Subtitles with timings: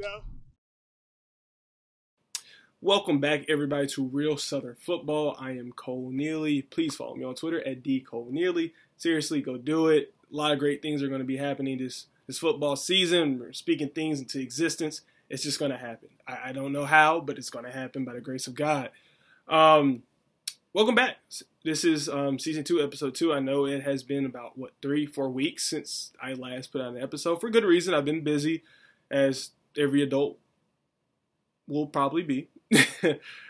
[0.00, 0.22] though.
[2.80, 5.36] Welcome back, everybody, to Real Southern Football.
[5.38, 6.62] I am Cole Neely.
[6.62, 8.72] Please follow me on Twitter at dcoleneely.
[8.96, 10.14] Seriously, go do it.
[10.32, 13.38] A lot of great things are going to be happening this this football season.
[13.38, 15.02] We're speaking things into existence.
[15.28, 16.08] It's just going to happen.
[16.26, 18.90] I, I don't know how, but it's going to happen by the grace of God.
[19.48, 20.02] Um,
[20.72, 21.16] welcome back.
[21.64, 23.32] This is um, season two, episode two.
[23.32, 26.94] I know it has been about what three, four weeks since I last put out
[26.94, 27.92] an episode for good reason.
[27.92, 28.62] I've been busy,
[29.10, 30.38] as every adult
[31.66, 32.48] will probably be.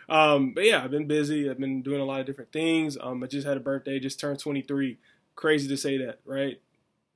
[0.08, 1.48] um, but yeah, I've been busy.
[1.48, 2.96] I've been doing a lot of different things.
[3.00, 4.98] Um, I just had a birthday, just turned 23.
[5.34, 6.60] Crazy to say that, right?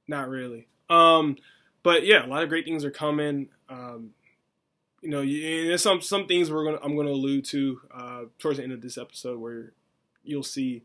[0.07, 0.67] Not really.
[0.91, 1.37] Um,
[1.83, 3.49] but yeah, a lot of great things are coming.
[3.69, 4.11] Um,
[5.03, 8.65] you know, there's some some things we're gonna I'm gonna allude to uh, towards the
[8.65, 9.73] end of this episode where
[10.25, 10.83] you'll see.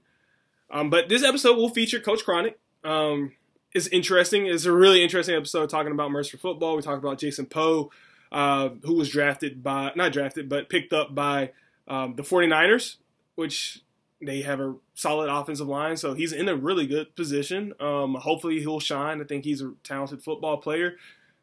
[0.70, 2.60] Um, but this episode will feature Coach Cronic.
[2.84, 3.34] Um,
[3.74, 4.46] it's interesting.
[4.46, 6.76] It's a really interesting episode talking about Mercer football.
[6.76, 7.92] We talk about Jason Poe
[8.34, 11.52] uh, who was drafted by, not drafted, but picked up by
[11.88, 12.98] um, the 49ers,
[13.36, 13.82] which
[14.20, 15.98] they have a solid offensive line.
[15.98, 17.74] So he's in a really good position.
[17.80, 19.22] Um, hopefully he'll shine.
[19.22, 20.96] I think he's a talented football player.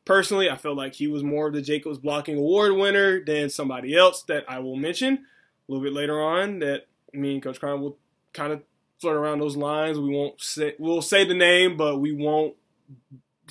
[0.05, 3.95] Personally, I feel like he was more of the Jacobs Blocking Award winner than somebody
[3.95, 6.59] else that I will mention a little bit later on.
[6.59, 7.99] That me and Coach Crown will
[8.33, 8.63] kind of
[8.99, 9.99] flirt around those lines.
[9.99, 12.55] We won't say we'll say the name, but we won't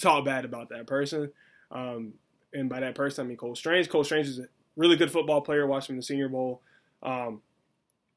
[0.02, 1.32] talk bad about that person.
[1.72, 2.14] Um,
[2.54, 3.90] and by that person I mean Cole Strange.
[3.90, 5.68] Cole Strange is a really good football player.
[5.68, 6.62] Watched him in the Senior Bowl.
[7.04, 7.42] Um,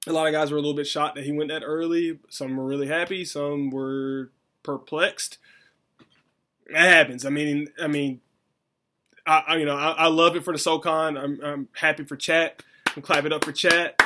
[0.07, 2.19] a lot of guys were a little bit shocked that he went that early.
[2.29, 3.25] Some were really happy.
[3.25, 4.31] Some were
[4.63, 5.39] perplexed.
[6.73, 7.25] That happens.
[7.25, 8.21] I mean, I mean,
[9.27, 11.17] I, I you know I, I, love it for the SoCon.
[11.17, 12.63] I'm, I'm happy for Chat.
[12.97, 14.01] I'm clapping up for Chat.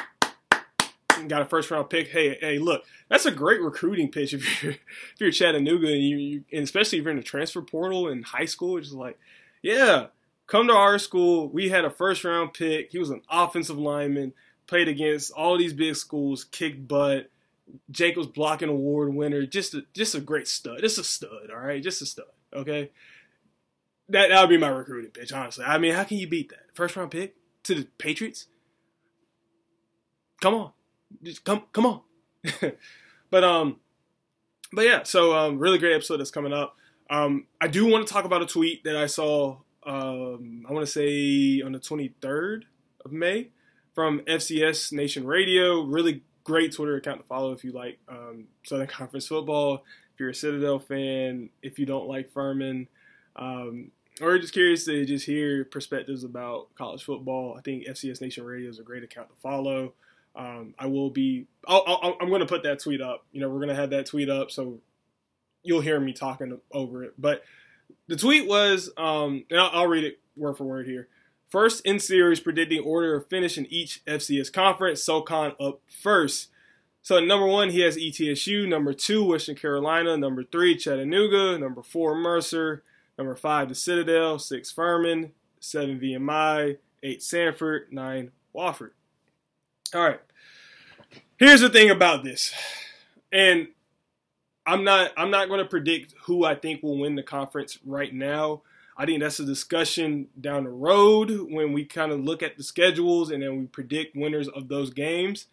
[1.28, 2.08] Got a first round pick.
[2.08, 6.16] Hey, hey, look, that's a great recruiting pitch if you're if you're Chattanooga and you,
[6.16, 8.76] you and especially if you're in the transfer portal in high school.
[8.76, 9.18] It's like,
[9.62, 10.08] yeah,
[10.46, 11.48] come to our school.
[11.48, 12.92] We had a first round pick.
[12.92, 14.32] He was an offensive lineman,
[14.66, 17.30] played against all these big schools, kicked butt.
[17.90, 21.82] Jacobs blocking award winner, just a, just a great stud, just a stud, all right,
[21.82, 22.90] just a stud, okay.
[24.08, 25.64] That that would be my recruiting pitch, honestly.
[25.64, 27.34] I mean, how can you beat that first round pick
[27.64, 28.46] to the Patriots?
[30.40, 30.70] Come on,
[31.24, 32.00] just come come on.
[33.30, 33.80] but um,
[34.72, 36.76] but yeah, so um, really great episode that's coming up.
[37.10, 40.84] Um, I do want to talk about a tweet that I saw um, I want
[40.84, 42.64] to say on the 23rd
[43.04, 43.50] of May
[43.94, 45.82] from FCS Nation Radio.
[45.82, 50.30] Really great Twitter account to follow if you like um, Southern Conference football, if you're
[50.30, 52.88] a Citadel fan, if you don't like Furman,
[53.36, 57.54] um, or just curious to just hear perspectives about college football.
[57.56, 59.92] I think FCS Nation Radio is a great account to follow.
[60.34, 61.46] Um, I will be.
[61.66, 63.24] i am going to put that tweet up.
[63.32, 64.80] You know, we're going to have that tweet up, so
[65.62, 67.14] you'll hear me talking over it.
[67.18, 67.42] But
[68.08, 71.08] the tweet was, um, and I'll, I'll read it word for word here.
[71.48, 75.02] First in series predicting order of finish in each FCS conference.
[75.02, 76.48] SoCon up first.
[77.02, 78.68] So number one, he has ETSU.
[78.68, 80.16] Number two, Western Carolina.
[80.16, 81.58] Number three, Chattanooga.
[81.58, 82.82] Number four, Mercer.
[83.16, 84.38] Number five, the Citadel.
[84.40, 85.32] Six, Furman.
[85.60, 86.78] Seven, VMI.
[87.04, 87.92] Eight, Samford.
[87.92, 88.90] Nine, Wofford.
[89.94, 90.20] All right.
[91.38, 92.52] Here's the thing about this,
[93.30, 93.68] and
[94.66, 98.12] I'm not I'm not going to predict who I think will win the conference right
[98.12, 98.62] now.
[98.96, 102.62] I think that's a discussion down the road when we kind of look at the
[102.62, 105.46] schedules and then we predict winners of those games.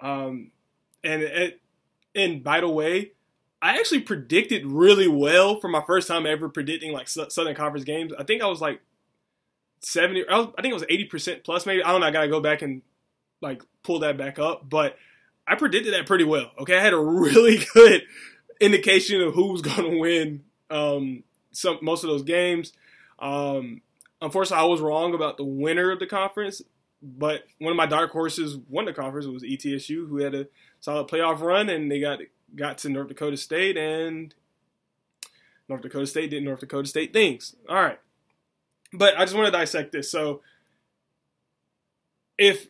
[0.00, 0.50] Um,
[1.04, 1.54] and
[2.14, 3.12] and by the way,
[3.62, 8.12] I actually predicted really well for my first time ever predicting like Southern Conference games.
[8.18, 8.80] I think I was like
[9.80, 11.82] 70 I, was, I think it was 80% plus maybe.
[11.82, 12.82] I don't know, I got to go back and
[13.40, 14.96] like pull that back up, but
[15.46, 16.50] I predicted that pretty well.
[16.58, 18.02] Okay, I had a really good
[18.60, 22.72] indication of who's going to win um, some most of those games.
[23.18, 23.82] Um,
[24.20, 26.62] unfortunately, I was wrong about the winner of the conference,
[27.02, 29.26] but one of my dark horses won the conference.
[29.26, 30.46] It was ETSU, who had a
[30.80, 32.20] solid playoff run, and they got
[32.54, 34.34] got to North Dakota State, and
[35.68, 37.54] North Dakota State did North Dakota State things.
[37.68, 37.98] All right,
[38.92, 40.10] but I just want to dissect this.
[40.10, 40.42] So,
[42.38, 42.68] if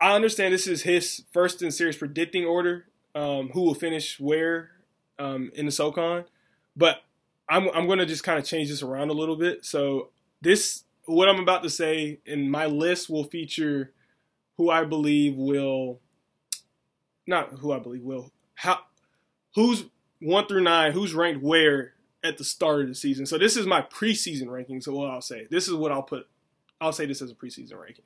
[0.00, 2.87] I understand this is his first in series predicting order,
[3.18, 4.70] um, who will finish where
[5.18, 6.24] um, in the SoCon,
[6.76, 7.02] but
[7.48, 9.64] I'm I'm going to just kind of change this around a little bit.
[9.64, 10.10] So
[10.40, 13.92] this what I'm about to say in my list will feature
[14.56, 16.00] who I believe will
[17.26, 18.78] not who I believe will how
[19.54, 19.86] who's
[20.20, 23.26] one through nine who's ranked where at the start of the season.
[23.26, 24.80] So this is my preseason ranking.
[24.80, 26.28] So what I'll say this is what I'll put.
[26.80, 28.04] I'll say this as a preseason ranking.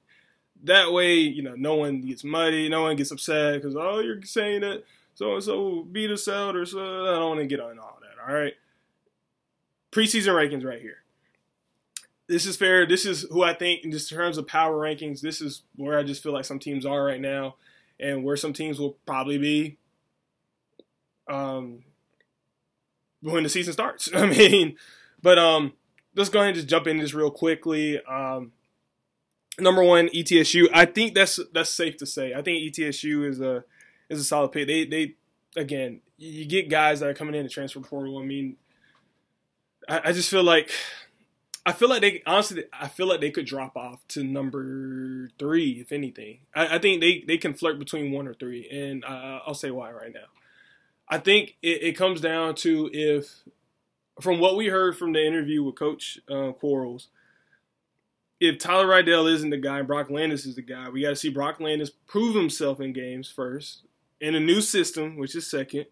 [0.65, 4.23] That way, you know, no one gets muddy, no one gets upset because oh, you're
[4.23, 6.81] saying that so and so beat us out or so.
[6.81, 8.29] I don't want to get on all that.
[8.29, 8.55] All right.
[9.91, 11.03] Preseason rankings right here.
[12.29, 12.87] this is fair.
[12.87, 16.03] This is who I think, in just terms of power rankings, this is where I
[16.03, 17.57] just feel like some teams are right now,
[18.01, 19.77] and where some teams will probably be
[21.29, 21.85] um,
[23.21, 24.09] when the season starts.
[24.15, 24.77] I mean,
[25.21, 25.75] but um,
[26.17, 28.01] let's go ahead and just jump into this real quickly.
[28.05, 28.53] Um,
[29.59, 30.69] number one, ETSU.
[30.73, 32.33] I think that's that's safe to say.
[32.33, 33.65] I think ETSU is a
[34.13, 34.67] is a solid pick.
[34.67, 35.15] They they
[35.57, 38.19] again, you get guys that are coming in the transfer portal.
[38.19, 38.57] I mean,
[39.89, 40.71] I, I just feel like
[41.65, 45.81] I feel like they honestly I feel like they could drop off to number three
[45.81, 46.39] if anything.
[46.55, 49.71] I, I think they they can flirt between one or three, and uh, I'll say
[49.71, 50.29] why right now.
[51.09, 53.43] I think it, it, comes down to if,
[54.21, 57.09] from what we heard from the interview with Coach uh, Quarles,
[58.41, 61.29] if Tyler Riddell isn't the guy Brock Landis is the guy, we got to see
[61.29, 63.83] Brock Landis prove himself in games first,
[64.23, 65.87] in a new system, which is second.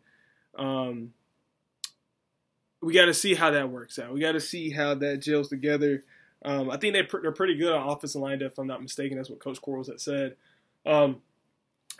[0.56, 1.12] Um,
[2.80, 4.14] we got to see how that works out.
[4.14, 6.04] We got to see how that gels together.
[6.42, 9.18] Um, I think they are pretty good on offensive line, if I'm not mistaken.
[9.18, 10.36] That's what Coach Quarles had said.
[10.86, 11.20] Um,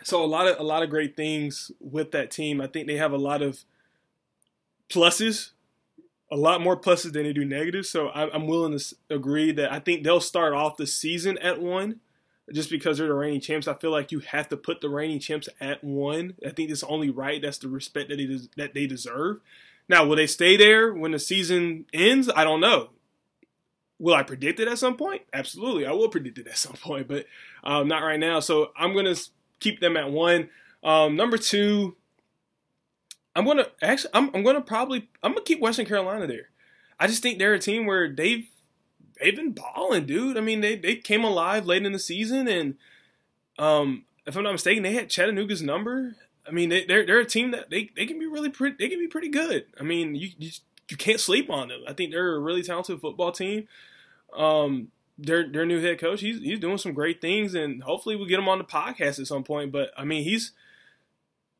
[0.03, 2.59] so a lot of a lot of great things with that team.
[2.59, 3.63] I think they have a lot of
[4.89, 5.51] pluses,
[6.31, 7.89] a lot more pluses than they do negatives.
[7.89, 11.99] So I'm willing to agree that I think they'll start off the season at one,
[12.53, 13.67] just because they're the reigning champs.
[13.67, 16.35] I feel like you have to put the reigning champs at one.
[16.45, 17.41] I think it's only right.
[17.41, 19.39] That's the respect that they that they deserve.
[19.87, 22.29] Now, will they stay there when the season ends?
[22.33, 22.89] I don't know.
[23.99, 25.21] Will I predict it at some point?
[25.33, 27.25] Absolutely, I will predict it at some point, but
[27.63, 28.39] um, not right now.
[28.39, 29.15] So I'm gonna
[29.59, 30.49] keep them at one.
[30.83, 31.95] Um, number two,
[33.35, 36.49] I'm gonna actually I'm, I'm gonna probably I'm gonna keep Western Carolina there.
[36.99, 38.47] I just think they're a team where they've
[39.21, 40.37] they've been balling, dude.
[40.37, 42.75] I mean, they they came alive late in the season, and
[43.57, 46.15] um, if I'm not mistaken, they had Chattanooga's number.
[46.47, 48.75] I mean, they, they're they're a team that they, they can be really pretty.
[48.79, 49.65] They can be pretty good.
[49.79, 50.51] I mean, you, you
[50.89, 51.81] you can't sleep on them.
[51.87, 53.67] I think they're a really talented football team.
[54.35, 58.27] Um, their their new head coach, he's he's doing some great things, and hopefully we'll
[58.27, 59.71] get him on the podcast at some point.
[59.71, 60.51] But I mean, he's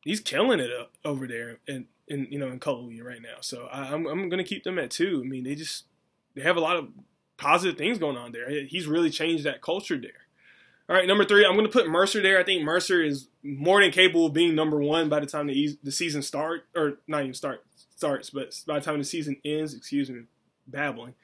[0.04, 0.70] he's killing it
[1.04, 3.36] over there, and in you know in Cullowhee right now.
[3.40, 5.22] So I, I'm I'm gonna keep them at two.
[5.24, 5.84] I mean, they just
[6.34, 6.88] they have a lot of
[7.42, 8.48] positive things going on there.
[8.64, 10.12] He's really changed that culture there.
[10.88, 12.38] All right, number three, I'm going to put Mercer there.
[12.38, 15.76] I think Mercer is more than capable of being number one by the time the,
[15.82, 17.64] the season start, or not even start
[17.96, 19.74] starts, but by the time the season ends.
[19.74, 20.22] Excuse me,
[20.66, 21.14] babbling.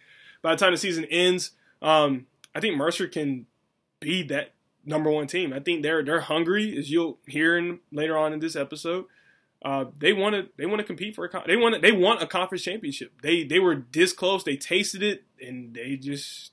[0.42, 3.46] By the time the season ends, um, I think Mercer can
[4.00, 4.54] be that
[4.84, 5.52] number one team.
[5.52, 9.06] I think they're they're hungry, as you'll hear in, later on in this episode.
[9.60, 12.26] Uh, they want to they want to compete for a they want they want a
[12.26, 13.12] conference championship.
[13.22, 14.44] They they were this close.
[14.44, 16.52] They tasted it, and they just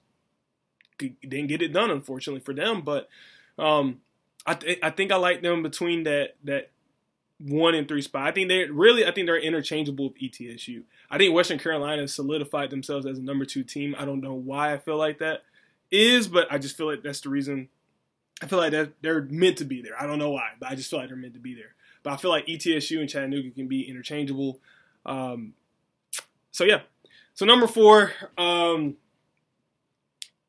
[0.98, 2.82] didn't get it done, unfortunately for them.
[2.82, 3.10] But
[3.58, 4.02] um,
[4.46, 6.72] I th- I think I like them between that that
[7.38, 8.28] one and three spot.
[8.28, 10.84] I think they really I think they're interchangeable with ETSU.
[11.10, 13.96] I think Western Carolina solidified themselves as a number two team.
[13.98, 15.44] I don't know why I feel like that
[15.92, 17.70] is, but I just feel like that's the reason.
[18.42, 20.00] I feel like that they're meant to be there.
[20.00, 21.76] I don't know why, but I just feel like they're meant to be there.
[22.04, 24.60] But I feel like ETSU and Chattanooga can be interchangeable.
[25.06, 25.54] Um,
[26.52, 26.82] so yeah.
[27.36, 28.96] So number four, um,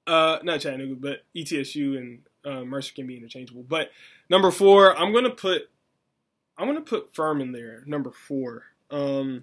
[0.06, 3.64] uh, not Chattanooga, but ETSU and uh, Mercer can be interchangeable.
[3.64, 3.90] But
[4.30, 5.68] number four, I'm gonna put
[6.56, 7.82] I'm gonna put Furman there.
[7.86, 8.62] Number four.
[8.90, 9.42] Um,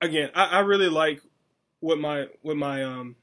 [0.00, 1.20] again, I, I really like
[1.80, 3.16] what my what my um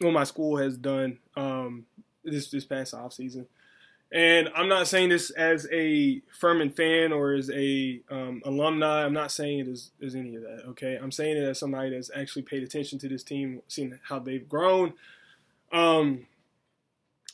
[0.00, 1.86] what my school has done um
[2.24, 3.48] this this past off season.
[4.12, 9.04] And I'm not saying this as a Furman fan or as a um, alumni.
[9.04, 10.62] I'm not saying it as, as any of that.
[10.68, 14.20] Okay, I'm saying it as somebody that's actually paid attention to this team, seen how
[14.20, 14.94] they've grown.
[15.72, 16.26] Um,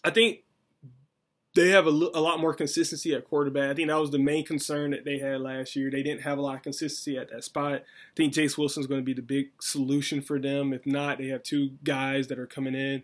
[0.03, 0.41] I think
[1.55, 3.71] they have a, a lot more consistency at quarterback.
[3.71, 5.91] I think that was the main concern that they had last year.
[5.91, 7.75] They didn't have a lot of consistency at that spot.
[7.75, 7.81] I
[8.17, 10.73] think Jace Wilson's going to be the big solution for them.
[10.73, 13.03] If not, they have two guys that are coming in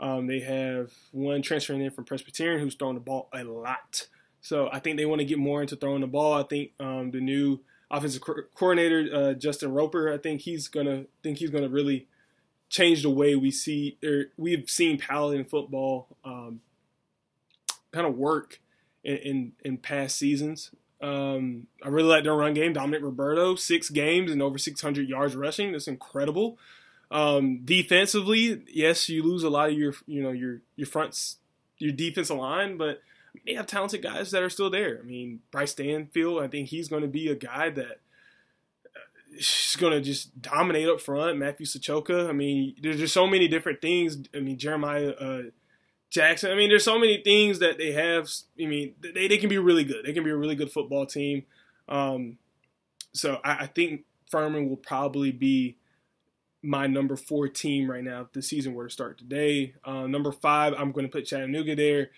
[0.00, 4.06] um, they have one transferring in from Presbyterian who's throwing the ball a lot.
[4.40, 6.34] So I think they want to get more into throwing the ball.
[6.34, 11.04] I think um, the new offensive co- coordinator uh, Justin Roper, I think he's gonna
[11.22, 12.08] think he's gonna really
[12.68, 16.60] change the way we see or we've seen Paladin football um,
[17.92, 18.60] kind of work
[19.04, 20.70] in, in, in past seasons.
[21.00, 22.72] Um, I really like their run game.
[22.72, 25.72] Dominic Roberto, six games and over 600 yards rushing.
[25.72, 26.58] That's incredible.
[27.12, 31.36] Um, defensively, yes, you lose a lot of your you know your your fronts
[31.78, 33.02] your defensive line, but
[33.46, 34.98] they have talented guys that are still there.
[34.98, 38.00] I mean, Bryce Stanfield, I think he's going to be a guy that
[39.36, 41.38] is going to just dominate up front.
[41.38, 44.18] Matthew Sachoka, I mean, there's just so many different things.
[44.34, 45.42] I mean, Jeremiah uh,
[46.08, 46.50] Jackson.
[46.50, 48.30] I mean, there's so many things that they have.
[48.60, 50.04] I mean, they, they can be really good.
[50.04, 51.44] They can be a really good football team.
[51.88, 52.38] Um,
[53.12, 55.76] so I, I think Furman will probably be
[56.62, 59.74] my number four team right now if the season were to start today.
[59.84, 62.10] Uh, number five, I'm going to put Chattanooga there.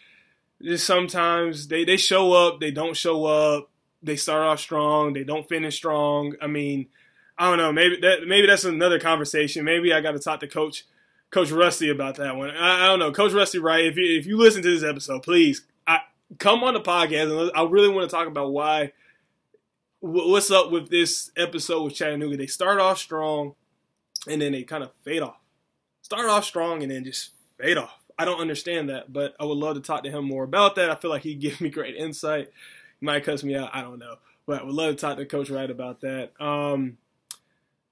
[0.63, 3.71] Just sometimes they, they show up, they don't show up.
[4.03, 6.35] They start off strong, they don't finish strong.
[6.43, 6.89] I mean,
[7.39, 7.73] I don't know.
[7.73, 9.65] Maybe that maybe that's another conversation.
[9.65, 10.85] Maybe I got to talk to Coach
[11.31, 12.51] Coach Rusty about that one.
[12.51, 13.85] I, I, don't know, Coach Rusty, right?
[13.85, 16.01] If you if you listen to this episode, please I,
[16.39, 18.93] come on the podcast, and I really want to talk about why.
[20.01, 22.37] What's up with this episode with Chattanooga?
[22.37, 23.55] They start off strong,
[24.29, 25.41] and then they kind of fade off.
[26.03, 27.99] Start off strong and then just fade off.
[28.19, 30.91] I don't understand that, but I would love to talk to him more about that.
[30.91, 32.51] I feel like he'd give me great insight.
[33.01, 33.71] He might cuss me out.
[33.73, 34.17] I don't know,
[34.47, 36.33] but I would love to talk to Coach Wright about that.
[36.41, 36.99] Um,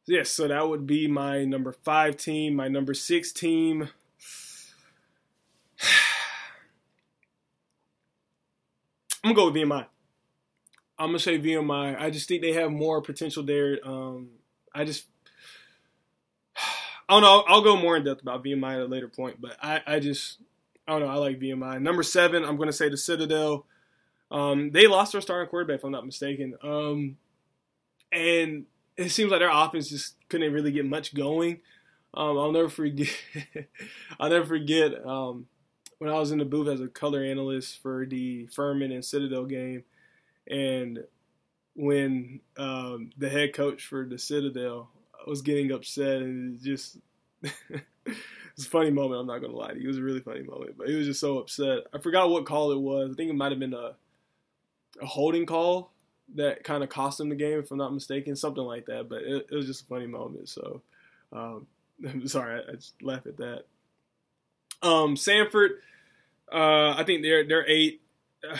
[0.06, 2.54] yes, so that would be my number five team.
[2.54, 3.88] My number six team.
[9.24, 9.86] I'm gonna go with VMI.
[10.98, 12.00] I'm gonna say VMI.
[12.00, 13.78] I just think they have more potential there.
[13.84, 14.30] Um,
[14.74, 15.06] I just
[17.12, 17.44] Don't know.
[17.46, 20.38] I'll, go more in depth about VMI at a later point, but I, I just
[20.88, 21.08] I don't know.
[21.08, 21.82] I like VMI.
[21.82, 23.66] Number seven, I'm going to say the Citadel.
[24.30, 26.54] Um, they lost their starting quarterback, if I'm not mistaken.
[26.62, 27.18] Um,
[28.10, 28.64] and
[28.96, 31.60] it seems like their offense just couldn't really get much going.
[32.14, 33.14] Um, I'll never forget.
[34.18, 35.48] I'll never forget um,
[35.98, 39.44] when I was in the booth as a color analyst for the Furman and Citadel
[39.44, 39.84] game,
[40.48, 41.00] and
[41.76, 44.88] when um, the head coach for the Citadel
[45.26, 46.98] was getting upset, and it just
[47.42, 49.20] it's a funny moment.
[49.20, 49.84] I'm not gonna lie to you.
[49.84, 51.84] It was a really funny moment, but he was just so upset.
[51.92, 53.12] I forgot what call it was.
[53.12, 53.92] I think it might have been a
[55.00, 55.90] a holding call
[56.34, 59.08] that kind of cost him the game, if I'm not mistaken, something like that.
[59.08, 60.48] But it, it was just a funny moment.
[60.48, 60.82] So
[61.32, 61.66] um,
[62.06, 63.64] I'm sorry, I, I, just laugh at that.
[64.82, 65.70] Um, Samford,
[66.52, 68.00] uh, I think they're they're eight.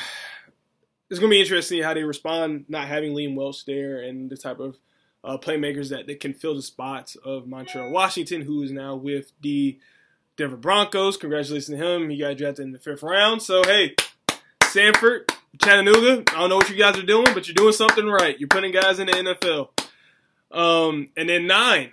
[1.11, 4.61] It's gonna be interesting how they respond not having Liam Welch there and the type
[4.61, 4.79] of
[5.25, 9.33] uh, playmakers that, that can fill the spots of Montrell Washington, who is now with
[9.41, 9.79] the
[10.37, 11.17] Denver Broncos.
[11.17, 12.11] Congratulations to him.
[12.11, 13.43] He got drafted in the fifth round.
[13.43, 13.95] So, hey,
[14.63, 15.31] Samford,
[15.63, 18.39] Chattanooga, I don't know what you guys are doing, but you're doing something right.
[18.39, 19.69] You're putting guys in the NFL.
[20.51, 21.93] Um, and then nine,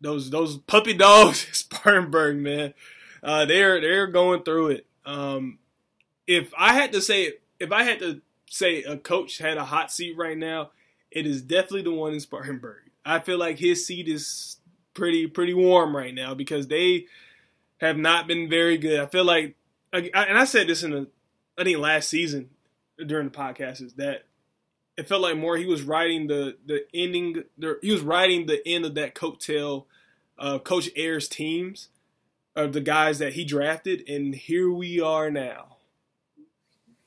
[0.00, 2.74] those those puppy dogs, Spartanburg, man,
[3.22, 4.86] uh, they're they're going through it.
[5.04, 5.58] Um,
[6.26, 9.90] if I had to say, if I had to say a coach had a hot
[9.90, 10.70] seat right now,
[11.14, 12.90] it is definitely the one in Spartanburg.
[13.04, 14.58] I feel like his seat is
[14.94, 17.06] pretty pretty warm right now because they
[17.78, 19.00] have not been very good.
[19.00, 19.56] I feel like,
[19.92, 21.08] and I said this in the,
[21.58, 22.50] I think last season
[23.04, 24.24] during the podcast is that
[24.96, 27.44] it felt like more he was riding the the ending.
[27.58, 29.86] The, he was riding the end of that coattail
[30.38, 31.88] of Coach Ayers' teams
[32.54, 35.71] of the guys that he drafted, and here we are now.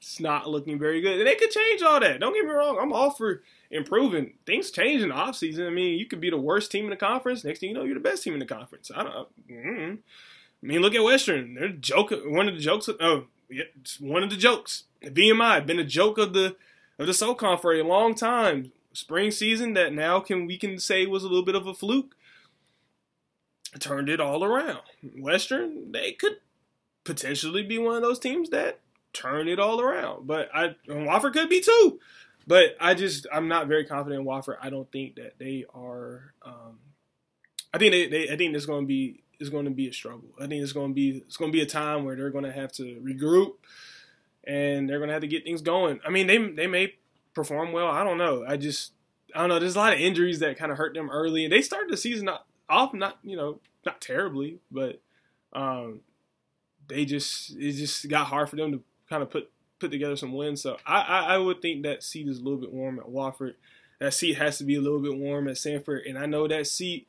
[0.06, 2.20] It's not looking very good, and they could change all that.
[2.20, 2.78] Don't get me wrong.
[2.80, 4.36] I'm all for improving.
[4.46, 5.66] Things change in the offseason.
[5.66, 7.44] I mean, you could be the worst team in the conference.
[7.44, 8.92] Next thing you know, you're the best team in the conference.
[8.96, 9.50] I don't.
[9.50, 9.96] Mm-hmm.
[9.96, 11.56] I mean, look at Western.
[11.56, 12.14] They're joke.
[12.24, 12.88] One of the jokes.
[12.88, 13.64] Of, oh, yeah,
[14.00, 14.84] one of the jokes.
[15.04, 16.56] VMI been a joke of the
[17.00, 18.74] of the SoCon for a long time.
[18.94, 22.16] Spring season that now can we can say was a little bit of a fluke.
[23.80, 24.82] Turned it all around.
[25.18, 26.38] Western they could
[27.04, 28.82] potentially be one of those teams that
[29.16, 30.28] turn it all around.
[30.28, 32.00] But I Wofford could be too.
[32.48, 34.58] But I just I'm not very confident in Wofford.
[34.62, 36.34] I don't think that they are.
[36.44, 36.80] Um,
[37.74, 39.94] I think they, they I think it's going to be it's going to be a
[39.94, 40.30] struggle.
[40.40, 42.46] I think it's going to be it's going to be a time where they're going
[42.46, 43.54] to have to regroup
[44.46, 46.00] and they're going to have to get things going.
[46.06, 46.94] I mean, they they may
[47.34, 47.88] perform well.
[47.88, 48.46] I don't know.
[48.48, 48.94] I just
[49.34, 49.60] I don't know.
[49.60, 51.98] There's a lot of injuries that kind of hurt them early, and they started the
[51.98, 52.30] season
[52.70, 55.02] off not you know not terribly, but
[55.54, 56.02] um,
[56.88, 58.84] they just it just got hard for them to
[59.16, 60.62] kind of put put together some wins.
[60.62, 63.54] So I, I, I would think that seat is a little bit warm at Wofford.
[64.00, 66.68] That seat has to be a little bit warm at Samford, and I know that
[66.68, 67.08] seat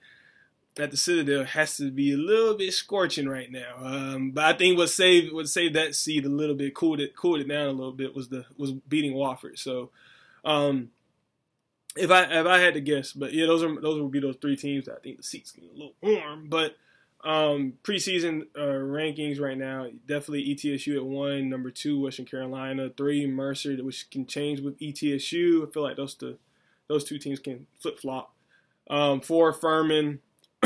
[0.78, 3.75] at the Citadel has to be a little bit scorching right now.
[3.80, 7.16] Um, but I think what saved what saved that seat a little bit, cooled it
[7.16, 9.58] cooled it down a little bit was the was beating Wofford.
[9.58, 9.90] So
[10.44, 10.90] um,
[11.96, 14.36] if I if I had to guess, but yeah, those are those would be those
[14.36, 14.84] three teams.
[14.86, 16.76] That I think the seats get a little warm, but
[17.26, 23.26] um, preseason uh, rankings right now, definitely ETSU at one, number two Western Carolina, three
[23.26, 25.66] Mercer, which can change with ETSU.
[25.66, 26.38] I feel like those the
[26.88, 28.33] those two teams can flip flop.
[28.88, 30.21] Um, four Furman,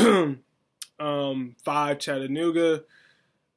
[1.01, 2.85] um, five Chattanooga,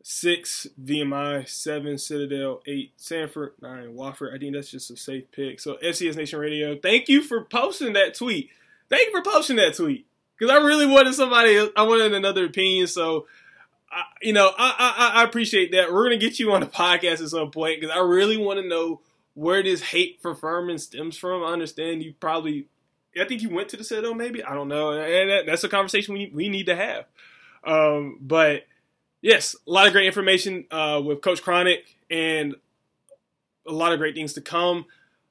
[0.02, 4.34] six VMI, seven Citadel, eight Samford, nine Wofford.
[4.34, 5.60] I think that's just a safe pick.
[5.60, 8.50] So FCS Nation Radio, thank you for posting that tweet.
[8.90, 10.08] Thank you for posting that tweet
[10.44, 11.58] because I really wanted somebody.
[11.76, 12.88] I wanted another opinion.
[12.88, 13.28] So,
[13.90, 15.92] I, you know, I, I, I appreciate that.
[15.92, 18.68] We're gonna get you on the podcast at some point because I really want to
[18.68, 19.02] know
[19.36, 21.44] where this hate for Furman stems from.
[21.44, 22.68] I understand you probably
[23.20, 24.14] I think you went to the Citadel.
[24.14, 24.92] Maybe I don't know.
[24.92, 27.06] And that, that's a conversation we we need to have.
[27.64, 28.64] Um, but
[29.22, 32.56] yes, a lot of great information uh, with Coach Cronic, and
[33.68, 34.86] a lot of great things to come.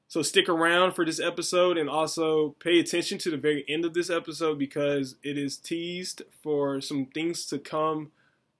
[0.07, 3.93] So stick around for this episode and also pay attention to the very end of
[3.93, 8.11] this episode because it is teased for some things to come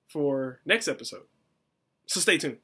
[0.07, 1.23] for next episode.
[2.07, 2.57] So stay tuned.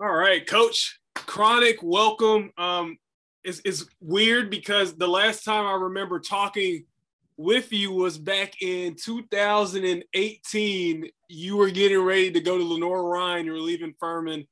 [0.00, 2.52] All right, Coach Cronic, welcome.
[2.56, 2.98] Um,
[3.42, 6.84] it's, it's weird because the last time I remember talking
[7.36, 11.08] with you was back in 2018.
[11.28, 13.46] You were getting ready to go to Lenoir-Rhyne.
[13.46, 14.46] You were leaving Furman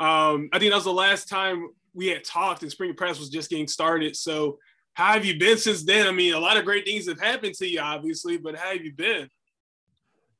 [0.00, 3.28] um, I think that was the last time we had talked and spring press was
[3.28, 4.16] just getting started.
[4.16, 4.58] So
[4.94, 6.06] how have you been since then?
[6.06, 8.82] I mean, a lot of great things have happened to you, obviously, but how have
[8.82, 9.28] you been?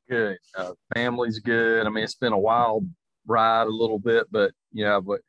[0.08, 0.38] Good.
[0.56, 1.86] Uh, family's good.
[1.86, 2.88] I mean, it's been a wild
[3.26, 5.20] ride a little bit, but yeah, but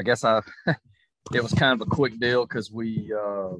[0.00, 0.40] I guess I,
[1.34, 3.50] it was kind of a quick deal because we, uh,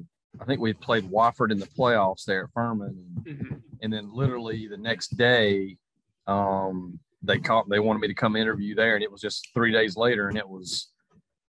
[0.41, 3.21] I think we played Wofford in the playoffs there at Furman.
[3.25, 3.55] And, mm-hmm.
[3.83, 5.77] and then literally the next day,
[6.25, 9.71] um, they called they wanted me to come interview there and it was just three
[9.71, 10.91] days later and it was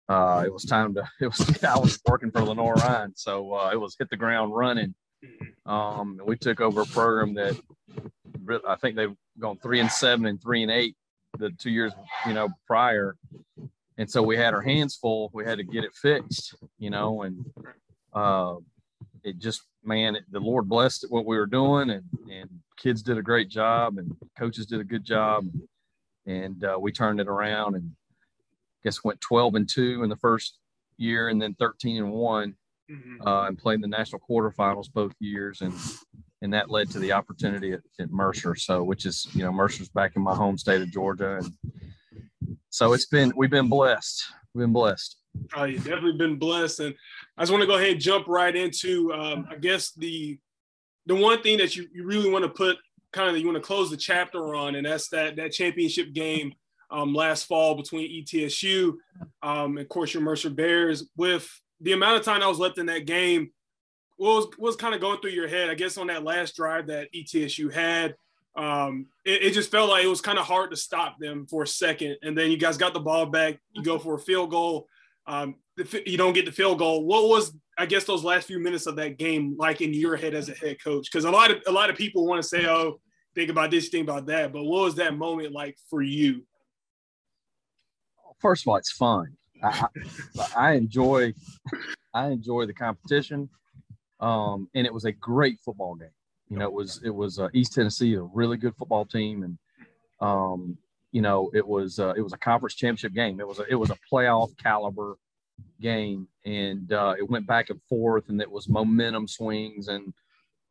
[0.08, 3.80] uh, it was time to it was I was working for Lenoir-Rhyne so uh, it
[3.80, 4.94] was hit the ground running.
[5.66, 7.54] Um, and we took over a program that
[8.66, 10.96] I think they've gone three and seven and three and eight
[11.38, 11.92] the two years
[12.26, 13.16] you know prior.
[13.98, 17.22] And so we had our hands full we had to get it fixed you know
[17.22, 17.44] and
[18.14, 18.54] uh,
[19.22, 22.50] it just man it, the Lord blessed what we were doing and and
[22.80, 25.46] kids did a great job and coaches did a good job.
[26.26, 30.16] And uh, we turned it around and I guess went 12 and 2 in the
[30.16, 30.58] first
[30.96, 32.54] year and then 13 and 1
[32.90, 33.26] mm-hmm.
[33.26, 35.60] uh, and played in the national quarterfinals both years.
[35.60, 35.74] And
[36.42, 38.54] and that led to the opportunity at, at, Mercer.
[38.54, 41.38] So which is you know Mercer's back in my home state of Georgia.
[41.38, 41.52] And
[42.70, 44.24] so it's been we've been blessed.
[44.54, 45.16] We've been blessed.
[45.54, 46.80] Oh you've definitely been blessed.
[46.80, 46.94] And
[47.36, 50.38] I just want to go ahead and jump right into um, I guess the
[51.10, 52.76] the one thing that you, you really want to put
[53.12, 56.54] kind of you want to close the chapter on, and that's that that championship game
[56.88, 58.94] um, last fall between ETSU
[59.42, 61.08] um, and of course your Mercer Bears.
[61.16, 63.50] With the amount of time that was left in that game,
[64.18, 65.68] what was what was kind of going through your head?
[65.68, 68.14] I guess on that last drive that ETSU had,
[68.54, 71.64] um, it, it, just felt like it was kind of hard to stop them for
[71.64, 73.58] a second, and then you guys got the ball back.
[73.72, 74.86] You go for a field goal.
[76.06, 77.04] You don't get the field goal.
[77.04, 80.34] What was I guess those last few minutes of that game like in your head
[80.34, 81.08] as a head coach?
[81.10, 83.00] Because a lot of a lot of people want to say, "Oh,
[83.34, 86.42] think about this, think about that," but what was that moment like for you?
[88.38, 89.36] First of all, it's fun.
[89.62, 89.86] I,
[90.56, 91.32] I enjoy
[92.14, 93.48] I enjoy the competition,
[94.20, 96.08] um, and it was a great football game.
[96.48, 99.58] You know, it was it was uh, East Tennessee, a really good football team, and
[100.20, 100.76] um,
[101.12, 103.40] you know, it was uh, it was a conference championship game.
[103.40, 105.16] It was a, it was a playoff caliber
[105.80, 109.88] game, and uh, it went back and forth, and it was momentum swings.
[109.88, 110.12] And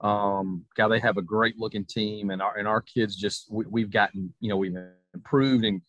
[0.02, 3.82] um, God, they have a great looking team, and our and our kids just we,
[3.82, 4.78] have gotten you know we've
[5.14, 5.82] improved and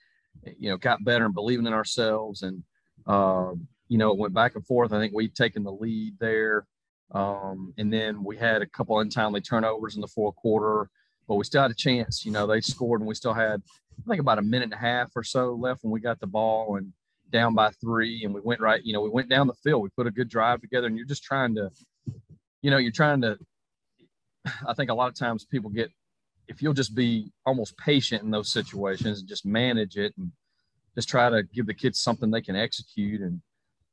[0.59, 2.63] you know got better and believing in ourselves, and
[3.07, 3.53] uh,
[3.89, 4.93] you know it went back and forth.
[4.93, 6.67] I think we've taken the lead there.
[7.13, 10.89] Um, and then we had a couple untimely turnovers in the fourth quarter,
[11.27, 12.25] but we still had a chance.
[12.25, 13.63] You know, they scored and we still had,
[13.99, 16.27] I think, about a minute and a half or so left when we got the
[16.27, 16.77] ball.
[16.77, 16.93] And
[17.31, 19.83] down by three and we went right, you know, we went down the field.
[19.83, 21.71] We put a good drive together and you're just trying to,
[22.63, 23.39] you know, you're trying to,
[24.67, 25.91] I think a lot of times people get,
[26.49, 30.33] if you'll just be almost patient in those situations and just manage it and
[30.97, 33.21] just try to give the kids something they can execute.
[33.21, 33.41] And,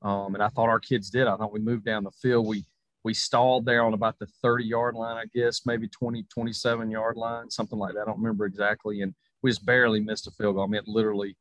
[0.01, 1.27] um, and I thought our kids did.
[1.27, 2.47] I thought we moved down the field.
[2.47, 2.65] We,
[3.03, 7.15] we stalled there on about the 30 yard line, I guess, maybe 20, 27 yard
[7.15, 8.01] line, something like that.
[8.01, 9.01] I don't remember exactly.
[9.01, 10.63] And we just barely missed a field goal.
[10.63, 11.37] I mean, it literally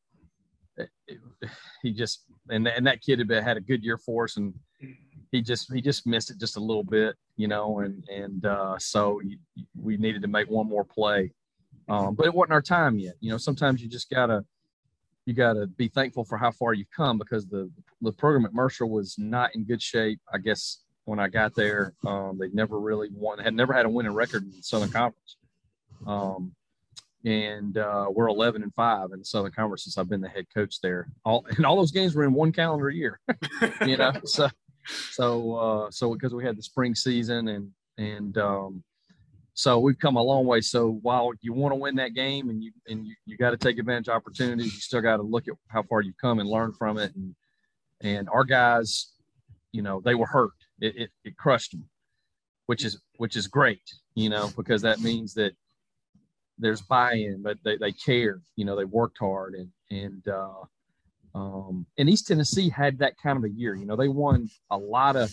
[1.82, 4.54] he just and and that kid had, had a good year for us, and
[5.32, 8.78] he just he just missed it just a little bit, you know, and and uh,
[8.78, 9.20] so
[9.80, 11.32] we needed to make one more play,
[11.88, 13.14] um, but it wasn't our time yet.
[13.20, 14.44] You know, sometimes you just gotta
[15.24, 18.86] you gotta be thankful for how far you've come because the the program at Mercer
[18.86, 20.20] was not in good shape.
[20.32, 23.88] I guess when I got there, um, they never really won, had never had a
[23.88, 25.36] winning record in the Southern Conference.
[26.06, 26.52] Um,
[27.26, 30.46] and uh, we're 11 and five in the Southern Conference since I've been the head
[30.54, 31.08] coach there.
[31.24, 33.20] All and all those games were in one calendar year,
[33.84, 34.12] you know.
[34.24, 34.48] so
[35.10, 38.84] so uh, so because we had the spring season and and um,
[39.54, 40.60] so we've come a long way.
[40.60, 43.56] So while you want to win that game and you and you, you got to
[43.56, 46.48] take advantage of opportunities, you still got to look at how far you've come and
[46.48, 47.12] learn from it.
[47.16, 47.34] And
[48.02, 49.10] and our guys,
[49.72, 50.52] you know, they were hurt.
[50.80, 51.88] It, it, it crushed them,
[52.66, 53.82] which is which is great,
[54.14, 55.54] you know, because that means that
[56.58, 58.40] there's buy-in, but they, they care.
[58.56, 60.64] You know, they worked hard, and and uh,
[61.36, 63.74] Um, and East Tennessee had that kind of a year.
[63.74, 65.30] You know, they won a lot of,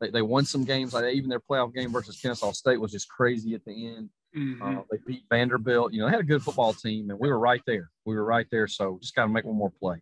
[0.00, 0.92] they, they won some games.
[0.92, 4.10] Like even their playoff game versus Kennesaw State was just crazy at the end.
[4.36, 4.62] Mm-hmm.
[4.62, 5.94] Uh, they beat Vanderbilt.
[5.94, 7.90] You know, they had a good football team, and we were right there.
[8.04, 8.68] We were right there.
[8.68, 9.96] So just got to make one more play.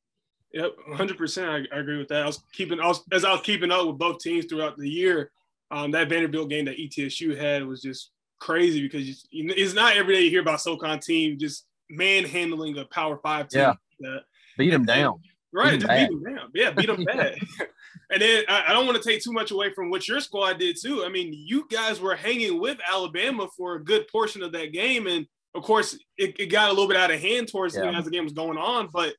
[0.53, 1.17] Yep, 100.
[1.17, 2.25] percent I, I agree with that.
[2.25, 4.91] I was keeping, I was, as I was keeping up with both teams throughout the
[4.91, 5.31] year.
[5.71, 8.11] Um, that Vanderbilt game that ETSU had was just
[8.45, 13.17] crazy because it's not every day you hear about SoCon team just manhandling a Power
[13.17, 13.73] Five team.
[13.99, 14.19] Yeah,
[14.59, 15.21] beat them down.
[15.53, 16.51] Right, beat them down.
[16.55, 17.39] Yeah, beat them bad.
[18.11, 20.59] and then I, I don't want to take too much away from what your squad
[20.59, 21.05] did too.
[21.05, 25.07] I mean, you guys were hanging with Alabama for a good portion of that game,
[25.07, 27.97] and of course, it, it got a little bit out of hand towards yeah.
[27.97, 28.91] as the game was going on.
[28.93, 29.15] But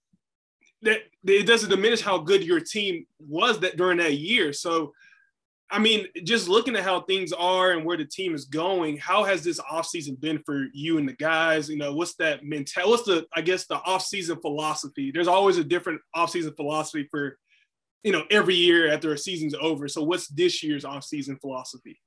[0.84, 4.54] that it doesn't diminish how good your team was that during that year.
[4.54, 4.94] So
[5.72, 9.24] I mean, just looking at how things are and where the team is going, how
[9.24, 11.70] has this offseason been for you and the guys?
[11.70, 12.90] You know, what's that mental?
[12.90, 15.12] What's the, I guess, the offseason philosophy?
[15.12, 17.40] There's always a different offseason philosophy for,
[18.04, 19.88] you know, every year after a season's over.
[19.88, 22.00] So, what's this year's offseason philosophy?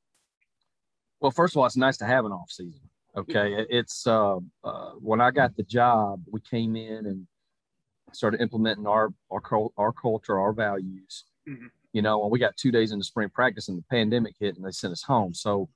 [1.21, 2.81] Well, first of all, it's nice to have an offseason.
[3.17, 7.27] Okay, it's uh, uh, when I got the job, we came in and
[8.13, 9.43] started implementing our our
[9.77, 11.25] our culture, our values.
[11.49, 14.57] Mm-hmm you know, and we got two days into spring practice and the pandemic hit
[14.57, 15.35] and they sent us home.
[15.35, 15.69] So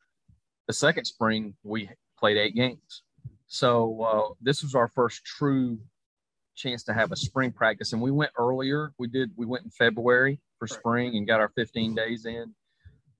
[0.66, 3.02] the second spring, we played eight games.
[3.46, 5.78] So uh, this was our first true
[6.54, 7.92] chance to have a spring practice.
[7.92, 8.92] And we went earlier.
[8.98, 12.54] We did, we went in February for spring and got our 15 days in.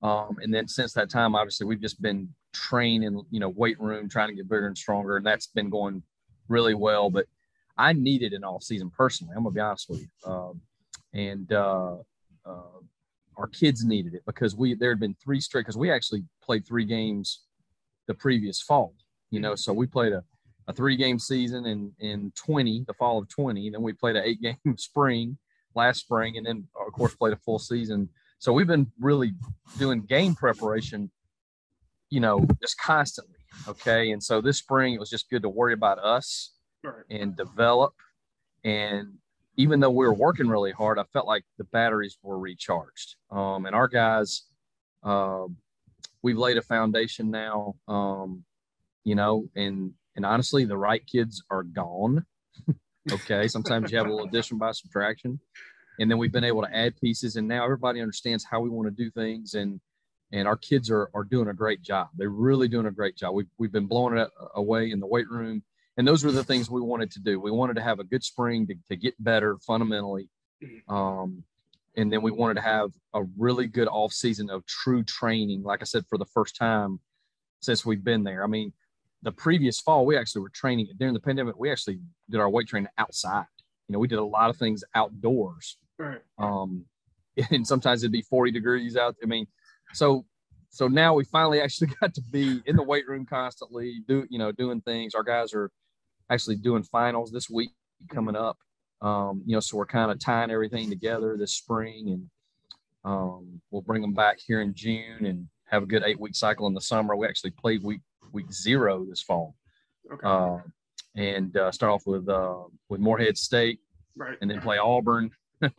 [0.01, 4.09] Um, and then since that time, obviously, we've just been training, you know, weight room,
[4.09, 5.17] trying to get bigger and stronger.
[5.17, 6.03] And that's been going
[6.49, 7.09] really well.
[7.09, 7.25] But
[7.77, 9.33] I needed an off season personally.
[9.35, 10.31] I'm gonna be honest with you.
[10.31, 10.61] Um,
[11.13, 11.97] and uh,
[12.45, 12.79] uh,
[13.37, 16.65] our kids needed it because we there had been three straight because we actually played
[16.65, 17.41] three games
[18.07, 18.93] the previous fall
[19.31, 20.23] you know so we played a,
[20.67, 24.23] a three game season in in 20 the fall of 20 then we played an
[24.25, 25.37] eight game spring
[25.75, 28.09] last spring and then of course played a full season.
[28.39, 29.33] So we've been really
[29.77, 31.11] doing game preparation
[32.09, 34.11] you know just constantly okay?
[34.11, 36.51] And so this spring it was just good to worry about us
[36.83, 37.03] right.
[37.09, 37.93] and develop.
[38.63, 39.17] And
[39.55, 43.15] even though we were working really hard, I felt like the batteries were recharged.
[43.29, 44.43] Um, and our guys,
[45.03, 45.45] uh,
[46.21, 48.43] we've laid a foundation now, um,
[49.03, 52.25] you know, and and honestly, the right kids are gone.
[53.11, 55.39] okay, sometimes you have a little addition by subtraction,
[55.99, 58.87] and then we've been able to add pieces, and now everybody understands how we want
[58.87, 59.79] to do things, and
[60.31, 62.07] and our kids are are doing a great job.
[62.15, 63.35] They're really doing a great job.
[63.35, 65.63] We've we've been blowing it away in the weight room
[65.97, 67.39] and those were the things we wanted to do.
[67.39, 70.29] We wanted to have a good spring to, to get better fundamentally.
[70.63, 70.93] Mm-hmm.
[70.93, 71.43] Um,
[71.95, 75.81] and then we wanted to have a really good off season of true training, like
[75.81, 76.99] I said, for the first time
[77.61, 78.43] since we've been there.
[78.43, 78.73] I mean,
[79.21, 81.57] the previous fall, we actually were training during the pandemic.
[81.57, 83.45] We actually did our weight training outside.
[83.87, 85.77] You know, we did a lot of things outdoors.
[85.99, 86.21] Right.
[86.39, 86.85] Um,
[87.51, 89.15] and sometimes it'd be 40 degrees out.
[89.23, 89.45] I mean,
[89.93, 90.25] so
[90.69, 94.39] so now we finally actually got to be in the weight room constantly, do you
[94.39, 95.13] know, doing things.
[95.13, 95.69] Our guys are
[96.33, 97.71] actually doing finals this week
[98.09, 98.57] coming up.
[99.01, 102.29] Um, you know, so we're kind of tying everything together this spring, and
[103.03, 106.67] um, we'll bring them back here in June and have a good eight week cycle
[106.67, 107.15] in the summer.
[107.15, 109.55] We actually played week week zero this fall,
[110.11, 110.25] okay.
[110.25, 110.57] uh,
[111.15, 113.79] and uh, start off with uh, with Morehead State,
[114.15, 114.37] right.
[114.41, 115.71] and then play Auburn, you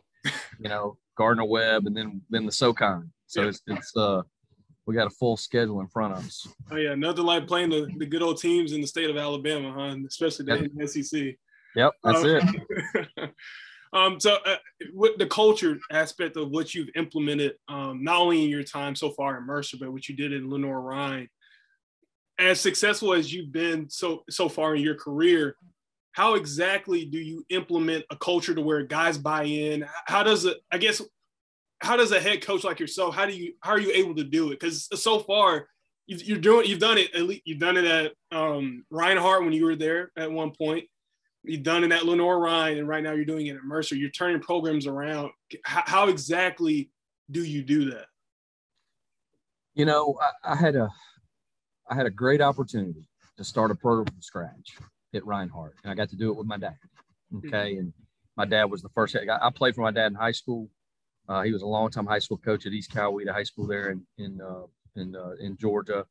[0.69, 3.11] know, Gardner Webb, and then then the SoCon.
[3.25, 3.47] So yeah.
[3.47, 4.21] it's it's uh
[4.85, 6.47] we got a full schedule in front of us.
[6.71, 9.71] Oh yeah, nothing like playing the, the good old teams in the state of Alabama,
[9.71, 9.95] huh?
[10.07, 10.89] Especially the yep.
[10.89, 11.35] SEC.
[11.75, 13.29] Yep, that's um, it.
[13.93, 14.57] um, so uh,
[14.93, 19.09] with the culture aspect of what you've implemented, um, not only in your time so
[19.11, 21.27] far in Mercer, but what you did in Lenoir-Rhyne,
[22.37, 25.55] as successful as you've been so so far in your career,
[26.11, 29.85] how exactly do you implement a culture to where guys buy in?
[30.05, 30.57] How does it?
[30.71, 31.01] I guess
[31.85, 34.23] how does a head coach like yourself how do you how are you able to
[34.23, 34.59] do it?
[34.59, 35.67] Because so far
[36.07, 39.53] you are doing you've done it at least you've done it at um, Reinhardt when
[39.53, 40.85] you were there at one point.
[41.43, 43.95] You've done it at Lenoir-Rhyne and right now you're doing it at Mercer.
[43.95, 45.29] You're turning programs around.
[45.63, 46.89] How, how exactly
[47.29, 48.07] do you do that?
[49.75, 50.89] You know I, I, had a
[51.89, 54.77] I had a great opportunity to start a program from scratch
[55.13, 56.77] at Reinhardt and I got to do it with my dad
[57.37, 57.73] okay?
[57.73, 57.79] Mm-hmm.
[57.79, 57.93] and
[58.37, 60.69] my dad was the first I played for my dad in high school
[61.27, 64.05] uh, he was a longtime high school coach at East Coweta High School there in
[64.17, 66.05] in uh, in, uh, in Georgia,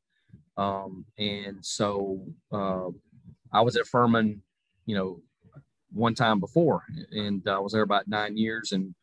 [0.56, 2.20] um, and so
[2.52, 2.88] uh,
[3.52, 4.42] I was at Furman,
[4.86, 5.20] you know,
[5.92, 8.94] one time before, and I was there about nine years, and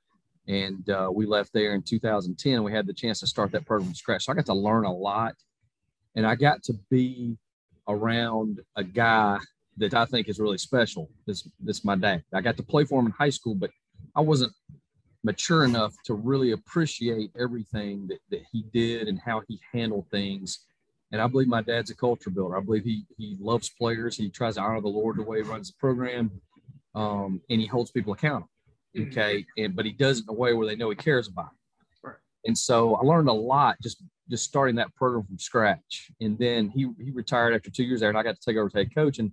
[0.47, 2.63] and uh, we left there in 2010.
[2.63, 4.86] We had the chance to start that program from scratch, so I got to learn
[4.86, 5.36] a lot,
[6.15, 7.38] and I got to be
[7.88, 9.39] around a guy
[9.78, 11.10] that I think is really special.
[11.26, 12.24] This this my dad.
[12.34, 13.71] I got to play for him in high school, but
[14.15, 14.54] I wasn't
[15.24, 20.66] mature enough to really appreciate everything that, that he did and how he handled things.
[21.12, 22.58] And I believe my dad's a culture builder.
[22.58, 24.16] I believe he he loves players.
[24.16, 26.32] He tries to honor the Lord the way he runs the program,
[26.96, 28.50] um, and he holds people accountable.
[28.98, 29.12] Mm-hmm.
[29.12, 31.48] Okay, and but he does it in a way where they know he cares about.
[31.48, 32.08] It.
[32.08, 32.16] Right.
[32.46, 36.10] And so I learned a lot just just starting that program from scratch.
[36.22, 38.68] And then he he retired after two years there, and I got to take over
[38.68, 39.20] as head coach.
[39.20, 39.32] And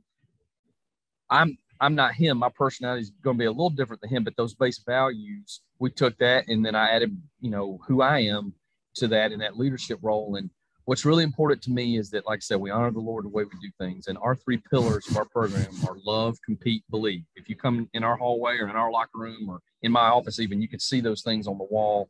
[1.31, 2.38] I'm I'm not him.
[2.38, 5.60] My personality is going to be a little different than him, but those base values,
[5.78, 8.54] we took that and then I added, you know, who I am
[8.96, 10.36] to that in that leadership role.
[10.36, 10.50] And
[10.84, 13.28] what's really important to me is that, like I said, we honor the Lord the
[13.28, 14.08] way we do things.
[14.08, 17.24] And our three pillars of our program are love, compete, believe.
[17.36, 20.40] If you come in our hallway or in our locker room or in my office,
[20.40, 22.08] even, you can see those things on the wall.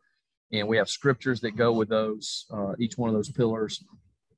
[0.52, 3.84] And we have scriptures that go with those, uh, each one of those pillars.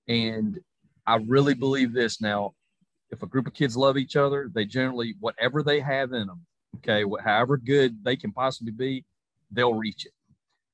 [0.08, 0.58] And
[1.06, 2.54] I really believe this now
[3.10, 6.40] if a group of kids love each other, they generally, whatever they have in them,
[6.76, 9.04] okay, however good they can possibly be,
[9.50, 10.12] they'll reach it.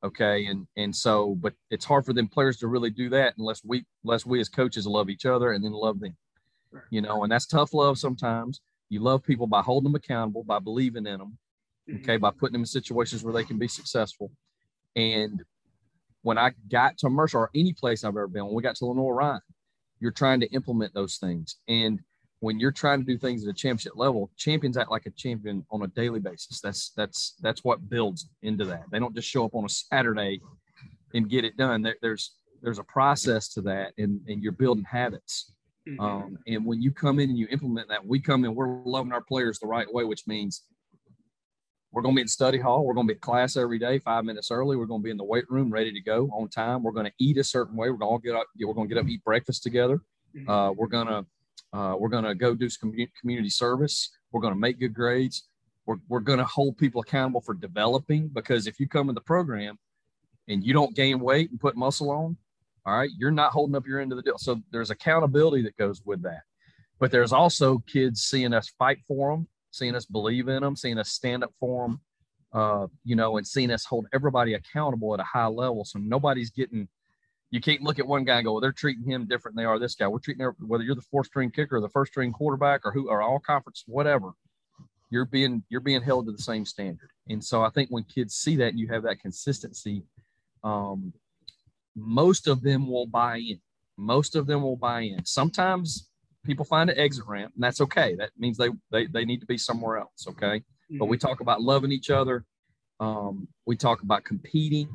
[0.04, 0.46] Okay.
[0.46, 3.84] And, and so, but it's hard for them players to really do that unless we,
[4.04, 6.14] unless we as coaches love each other and then love them,
[6.90, 8.60] you know, and that's tough love sometimes.
[8.88, 11.38] You love people by holding them accountable, by believing in them,
[11.90, 12.20] okay, mm-hmm.
[12.20, 14.30] by putting them in situations where they can be successful.
[14.94, 15.42] And
[16.22, 18.86] when I got to Mercer or any place I've ever been, when we got to
[18.86, 19.40] Lenoir-Rhyne,
[19.98, 21.56] you're trying to implement those things.
[21.68, 22.00] And
[22.40, 25.64] when you're trying to do things at a championship level, champions act like a champion
[25.70, 26.60] on a daily basis.
[26.60, 28.84] That's that's that's what builds into that.
[28.90, 30.40] They don't just show up on a Saturday
[31.14, 31.82] and get it done.
[31.82, 35.52] There, there's there's a process to that, and and you're building habits.
[35.88, 36.00] Mm-hmm.
[36.00, 39.12] Um, and when you come in and you implement that, we come in, we're loving
[39.12, 40.64] our players the right way, which means
[41.92, 42.84] we're going to be in study hall.
[42.84, 44.76] We're going to be at class every day, five minutes early.
[44.76, 46.82] We're going to be in the weight room, ready to go on time.
[46.82, 47.88] We're going to eat a certain way.
[47.88, 48.46] We're going to get up.
[48.60, 50.02] We're going to get up, eat breakfast together.
[50.36, 50.50] Mm-hmm.
[50.50, 51.24] Uh, we're going to
[51.72, 54.10] uh, we're going to go do some community service.
[54.32, 55.48] We're going to make good grades.
[55.86, 59.20] We're, we're going to hold people accountable for developing because if you come in the
[59.20, 59.78] program
[60.48, 62.36] and you don't gain weight and put muscle on,
[62.84, 64.38] all right, you're not holding up your end of the deal.
[64.38, 66.42] So there's accountability that goes with that.
[66.98, 70.98] But there's also kids seeing us fight for them, seeing us believe in them, seeing
[70.98, 72.00] us stand up for them,
[72.52, 75.84] uh, you know, and seeing us hold everybody accountable at a high level.
[75.84, 76.88] So nobody's getting
[77.50, 79.68] you can't look at one guy and go, well, they're treating him different than they
[79.68, 80.08] are this guy.
[80.08, 83.08] We're treating whether you're the fourth string kicker or the first string quarterback or who
[83.08, 84.32] or all conference, whatever,
[85.10, 87.10] you're being you're being held to the same standard.
[87.28, 90.02] And so I think when kids see that and you have that consistency,
[90.64, 91.12] um,
[91.94, 93.60] most of them will buy in.
[93.96, 95.24] Most of them will buy in.
[95.24, 96.08] Sometimes
[96.44, 98.16] people find an exit ramp, and that's okay.
[98.16, 100.26] That means they they, they need to be somewhere else.
[100.28, 100.58] Okay.
[100.58, 100.98] Mm-hmm.
[100.98, 102.44] But we talk about loving each other.
[102.98, 104.88] Um, we talk about competing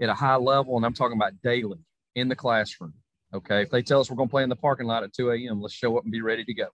[0.00, 1.78] at a high level, and I'm talking about daily
[2.16, 2.94] in the classroom.
[3.32, 3.62] Okay.
[3.62, 5.60] If they tell us we're going to play in the parking lot at 2 a.m.,
[5.60, 6.66] let's show up and be ready to go.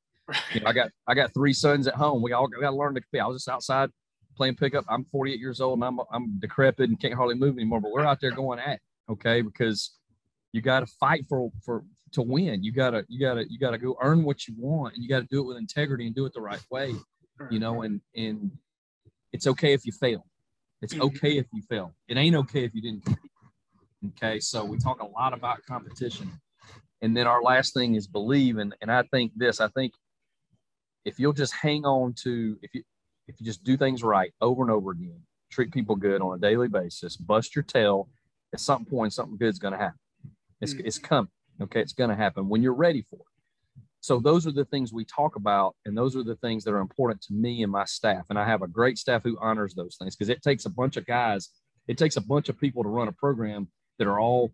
[0.55, 2.23] You know, I got I got three sons at home.
[2.23, 3.21] We all got to learn to be.
[3.21, 3.91] I was just outside
[4.37, 4.85] playing pickup.
[4.89, 7.81] I'm 48 years old and I'm I'm decrepit and can't hardly move anymore.
[7.81, 9.99] But we're out there going at okay because
[10.53, 12.63] you got to fight for for to win.
[12.63, 15.27] You gotta you gotta you gotta go earn what you want and you got to
[15.31, 16.95] do it with integrity and do it the right way.
[17.51, 18.53] You know, and and
[19.33, 20.25] it's okay if you fail.
[20.83, 21.03] It's mm-hmm.
[21.03, 21.93] okay if you fail.
[22.07, 23.32] It ain't okay if you didn't compete.
[24.09, 24.41] Okay.
[24.41, 26.31] So we talk a lot about competition.
[27.03, 28.59] And then our last thing is believe.
[28.59, 29.93] And, and I think this, I think
[31.05, 32.83] if you'll just hang on to, if you,
[33.29, 36.41] if you just do things right over and over again, treat people good on a
[36.41, 38.09] daily basis, bust your tail,
[38.53, 39.99] at some point, something good's going to happen.
[40.61, 40.87] It's, mm-hmm.
[40.87, 41.31] it's coming.
[41.61, 41.81] Okay.
[41.81, 43.27] It's going to happen when you're ready for it.
[44.01, 46.81] So those are the things we talk about, and those are the things that are
[46.81, 48.27] important to me and my staff.
[48.31, 50.97] And I have a great staff who honors those things because it takes a bunch
[50.97, 51.51] of guys,
[51.87, 54.53] it takes a bunch of people to run a program that are all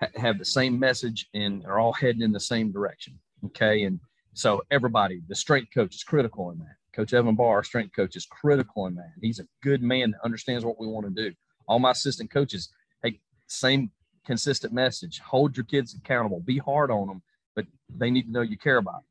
[0.00, 3.18] ha- have the same message and are all heading in the same direction.
[3.46, 3.84] Okay.
[3.84, 4.00] And
[4.34, 6.76] so everybody, the strength coach is critical in that.
[6.94, 9.12] Coach Evan Barr, strength coach, is critical in that.
[9.20, 11.34] He's a good man that understands what we want to do.
[11.66, 12.68] All my assistant coaches,
[13.02, 13.90] hey, same
[14.26, 15.18] consistent message.
[15.20, 16.40] Hold your kids accountable.
[16.40, 17.22] Be hard on them,
[17.56, 17.66] but
[17.96, 19.04] they need to know you care about them.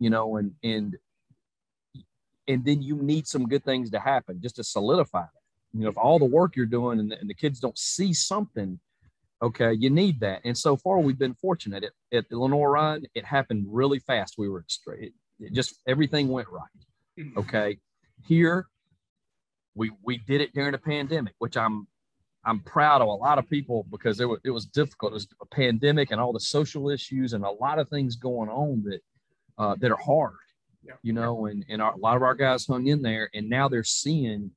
[0.00, 0.96] You know, and and
[2.46, 5.30] and then you need some good things to happen just to solidify that.
[5.72, 8.12] You know, if all the work you're doing and the, and the kids don't see
[8.12, 8.78] something
[9.42, 10.40] Okay, you need that.
[10.44, 11.84] And so far, we've been fortunate.
[11.84, 14.34] At, at the Lenoir-Rhyne, it happened really fast.
[14.38, 16.62] We were straight, it just everything went right.
[17.18, 17.38] Mm-hmm.
[17.40, 17.78] Okay,
[18.26, 18.66] here
[19.74, 21.86] we we did it during a pandemic, which I'm
[22.44, 25.12] I'm proud of a lot of people because it was it was difficult.
[25.12, 28.48] It was a pandemic and all the social issues and a lot of things going
[28.48, 29.00] on that
[29.58, 30.34] uh, that are hard.
[30.82, 30.94] Yeah.
[31.02, 33.68] You know, and and our, a lot of our guys hung in there, and now
[33.68, 34.50] they're seeing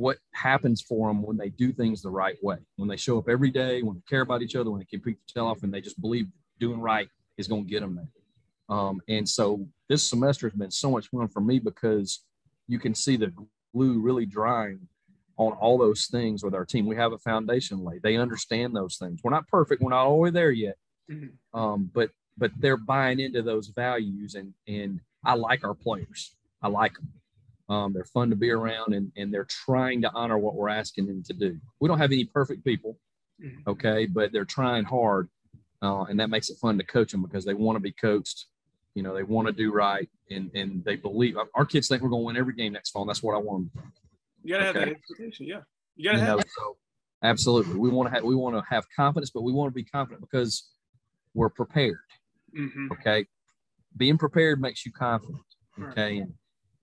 [0.00, 3.28] what happens for them when they do things the right way, when they show up
[3.28, 5.72] every day, when they care about each other, when they keep their tail off, and
[5.72, 6.26] they just believe
[6.58, 8.76] doing right is going to get them there.
[8.76, 12.24] Um, and so this semester has been so much fun for me because
[12.66, 13.32] you can see the
[13.74, 14.88] glue really drying
[15.36, 16.86] on all those things with our team.
[16.86, 18.02] We have a foundation laid.
[18.02, 19.20] They understand those things.
[19.22, 19.82] We're not perfect.
[19.82, 20.76] We're not all the way there yet.
[21.10, 21.58] Mm-hmm.
[21.58, 26.36] Um, but but they're buying into those values and and I like our players.
[26.62, 27.08] I like them.
[27.70, 31.06] Um, they're fun to be around and, and they're trying to honor what we're asking
[31.06, 31.56] them to do.
[31.78, 32.98] We don't have any perfect people,
[33.40, 33.70] mm-hmm.
[33.70, 35.28] okay, but they're trying hard.
[35.80, 38.46] Uh, and that makes it fun to coach them because they want to be coached.
[38.94, 42.08] You know, they want to do right and, and they believe our kids think we're
[42.08, 43.04] going to win every game next fall.
[43.04, 43.92] That's what I want them.
[44.42, 44.78] You got to okay?
[44.78, 45.46] have that expectation.
[45.46, 45.60] Yeah.
[45.94, 46.76] You got to have know, so,
[47.22, 47.76] Absolutely.
[47.76, 50.22] We want to have, we want to have confidence, but we want to be confident
[50.22, 50.70] because
[51.34, 51.98] we're prepared.
[52.58, 52.88] Mm-hmm.
[52.92, 53.26] Okay.
[53.96, 55.38] Being prepared makes you confident.
[55.80, 56.18] Okay.
[56.18, 56.34] And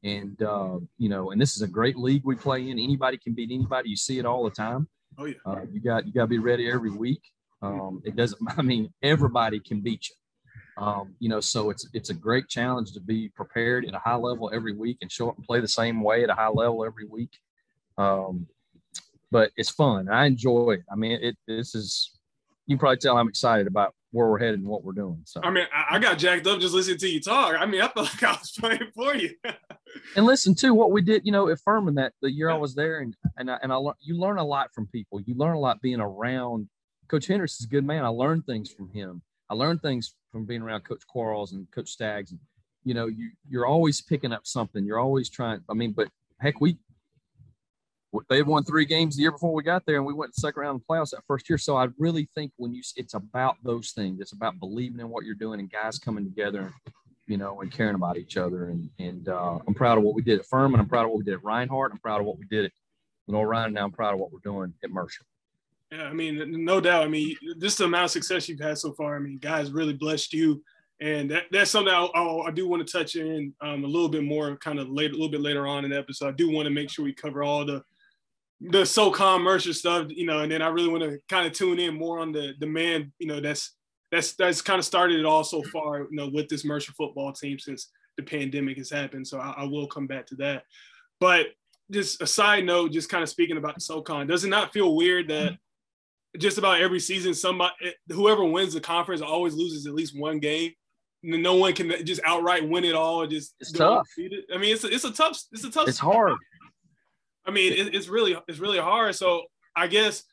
[0.03, 2.79] and uh, you know, and this is a great league we play in.
[2.79, 3.89] Anybody can beat anybody.
[3.89, 4.88] You see it all the time.
[5.17, 5.36] Oh yeah.
[5.45, 7.21] Uh, you got you got to be ready every week.
[7.62, 8.39] Um, it doesn't.
[8.57, 10.15] I mean, everybody can beat you.
[10.83, 14.15] Um, you know, so it's it's a great challenge to be prepared at a high
[14.15, 16.86] level every week and show up and play the same way at a high level
[16.86, 17.31] every week.
[17.97, 18.47] Um,
[19.31, 20.07] but it's fun.
[20.10, 20.83] I enjoy it.
[20.91, 22.12] I mean, it this is
[22.67, 25.21] you can probably tell I'm excited about where we're headed and what we're doing.
[25.25, 27.55] So I mean, I, got jacked up just listening to you talk.
[27.57, 29.31] I mean, I felt like I was playing for you.
[30.15, 33.00] and listen to what we did, you know, affirming that the year I was there,
[33.00, 35.21] and and I, and I you learn a lot from people.
[35.21, 36.67] You learn a lot being around.
[37.08, 38.04] Coach Henderson's a good man.
[38.04, 39.21] I learned things from him.
[39.50, 42.32] I learned things from being around Coach Quarles and Coach Staggs.
[42.32, 42.39] And
[42.84, 44.86] you know, you you're always picking up something.
[44.86, 45.62] You're always trying.
[45.69, 46.78] I mean, but heck, we
[48.30, 50.39] they had won three games the year before we got there, and we went to
[50.39, 51.58] second round of playoffs that first year.
[51.58, 54.19] So I really think when you, it's about those things.
[54.21, 56.73] It's about believing in what you're doing and guys coming together,
[57.27, 58.69] you know, and caring about each other.
[58.69, 60.79] And and uh, I'm proud of what we did at Furman.
[60.79, 61.91] I'm proud of what we did at Reinhardt.
[61.91, 62.71] I'm proud of what we did at
[63.27, 63.73] Ryan.
[63.73, 65.25] Now I'm proud of what we're doing at Mercer.
[65.91, 67.03] Yeah, I mean, no doubt.
[67.03, 69.15] I mean, this is the amount of success you've had so far.
[69.15, 70.61] I mean, guys really blessed you.
[70.99, 74.23] And that, that's something I, I, do want to touch in um, a little bit
[74.23, 76.27] more, kind of later, a little bit later on in the episode.
[76.27, 77.83] I do want to make sure we cover all the
[78.59, 81.79] the SoCon Mercer stuff, you know, and then I really want to kind of tune
[81.79, 83.76] in more on the the man, you know, that's
[84.12, 87.34] that's that's kind of started it all so far, you know, with this Mercer football
[87.34, 89.28] team since the pandemic has happened.
[89.28, 90.63] So I, I will come back to that.
[91.20, 91.48] But
[91.91, 94.96] just a side note, just kind of speaking about the SoCon, does it not feel
[94.96, 96.39] weird that mm-hmm.
[96.39, 100.39] just about every season, somebody eh, whoever wins the conference always loses at least one
[100.39, 100.72] game?
[101.24, 103.22] No one can just outright win it all.
[103.22, 104.08] Or just it's tough.
[104.54, 105.39] I mean, it's a, it's a tough.
[105.52, 105.88] It's a tough.
[105.88, 106.36] It's hard.
[107.46, 109.15] I mean, it, it's really it's really hard.
[109.15, 109.43] So
[109.76, 110.24] I guess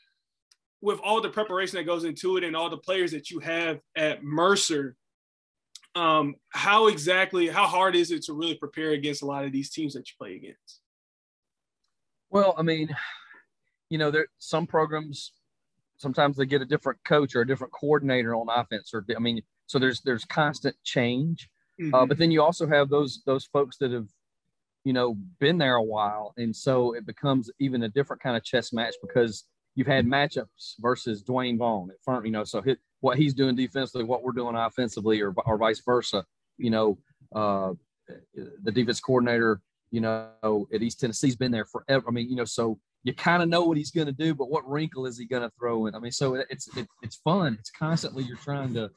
[0.84, 3.80] with all the preparation that goes into it and all the players that you have
[3.96, 4.96] at Mercer,
[5.94, 9.70] um, how exactly how hard is it to really prepare against a lot of these
[9.70, 10.80] teams that you play against?
[12.30, 12.94] Well, I mean,
[13.88, 15.32] you know, there some programs
[15.96, 19.40] sometimes they get a different coach or a different coordinator on offense, or I mean,
[19.66, 21.48] so there's there's constant change.
[21.80, 21.94] Mm-hmm.
[21.94, 24.08] Uh, but then you also have those those folks that have
[24.84, 26.34] you know, been there a while.
[26.36, 29.44] And so it becomes even a different kind of chess match because
[29.74, 32.62] you've had matchups versus Dwayne Vaughn at front, you know, so
[33.00, 36.24] what he's doing defensively, what we're doing offensively, or, or vice versa.
[36.56, 36.98] You know,
[37.34, 37.72] uh,
[38.62, 39.60] the defense coordinator,
[39.90, 42.04] you know, at East Tennessee's been there forever.
[42.08, 44.50] I mean, you know, so you kind of know what he's going to do, but
[44.50, 45.94] what wrinkle is he going to throw in?
[45.94, 47.56] I mean, so it's it, it's fun.
[47.60, 48.90] It's constantly you're trying to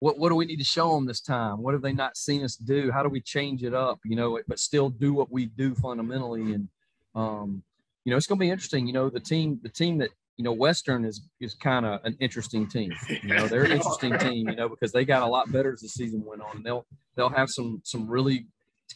[0.00, 1.60] what what do we need to show them this time?
[1.60, 2.92] What have they not seen us do?
[2.92, 3.98] How do we change it up?
[4.04, 6.54] You know, but still do what we do fundamentally.
[6.54, 6.68] And
[7.14, 7.62] um,
[8.08, 8.86] you know, it's going to be interesting.
[8.86, 12.16] You know, the team the team that you know Western is is kind of an
[12.20, 12.90] interesting team.
[13.22, 14.48] You know, they're an interesting team.
[14.48, 16.86] You know, because they got a lot better as the season went on, and they'll
[17.16, 18.46] they'll have some some really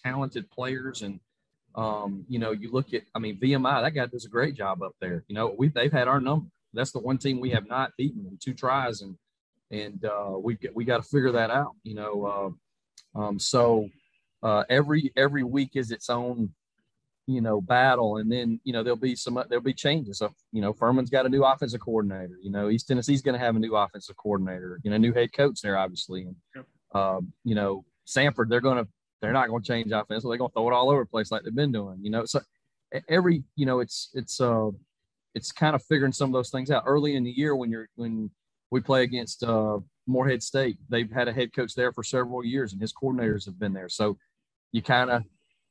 [0.02, 1.20] talented players and.
[1.74, 4.82] Um, you know, you look at, I mean, VMI, that guy does a great job
[4.82, 5.24] up there.
[5.26, 6.44] You know, we they've had our number.
[6.74, 9.16] That's the one team we have not beaten in two tries, and
[9.70, 11.72] and uh, we we got to figure that out.
[11.82, 12.54] You know,
[13.16, 13.88] uh, um, so
[14.42, 16.52] uh, every every week is its own
[17.26, 20.18] you know battle, and then you know there'll be some there'll be changes.
[20.18, 22.38] So you know, Furman's got a new offensive coordinator.
[22.42, 24.80] You know, East Tennessee's going to have a new offensive coordinator.
[24.82, 26.66] You know, new head coach there, obviously, and yep.
[26.94, 28.88] Um, you know, Samford they're going to
[29.22, 30.22] they're not going to change offense.
[30.22, 31.98] So they're going to throw it all over the place like they've been doing.
[32.02, 32.40] You know, so
[33.08, 34.68] every you know it's it's uh
[35.34, 37.88] it's kind of figuring some of those things out early in the year when you're
[37.96, 38.30] when
[38.70, 40.78] we play against uh, Morehead State.
[40.88, 43.90] They've had a head coach there for several years, and his coordinators have been there.
[43.90, 44.16] So
[44.72, 45.24] you kind of,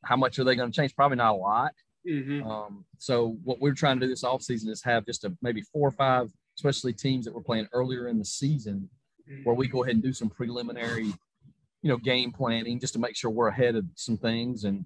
[0.03, 0.95] how much are they going to change?
[0.95, 1.71] Probably not a lot.
[2.07, 2.47] Mm-hmm.
[2.47, 5.87] Um, so what we're trying to do this offseason is have just a maybe four
[5.87, 8.89] or five, especially teams that were playing earlier in the season,
[9.29, 9.43] mm-hmm.
[9.43, 13.15] where we go ahead and do some preliminary, you know, game planning just to make
[13.15, 14.63] sure we're ahead of some things.
[14.63, 14.85] And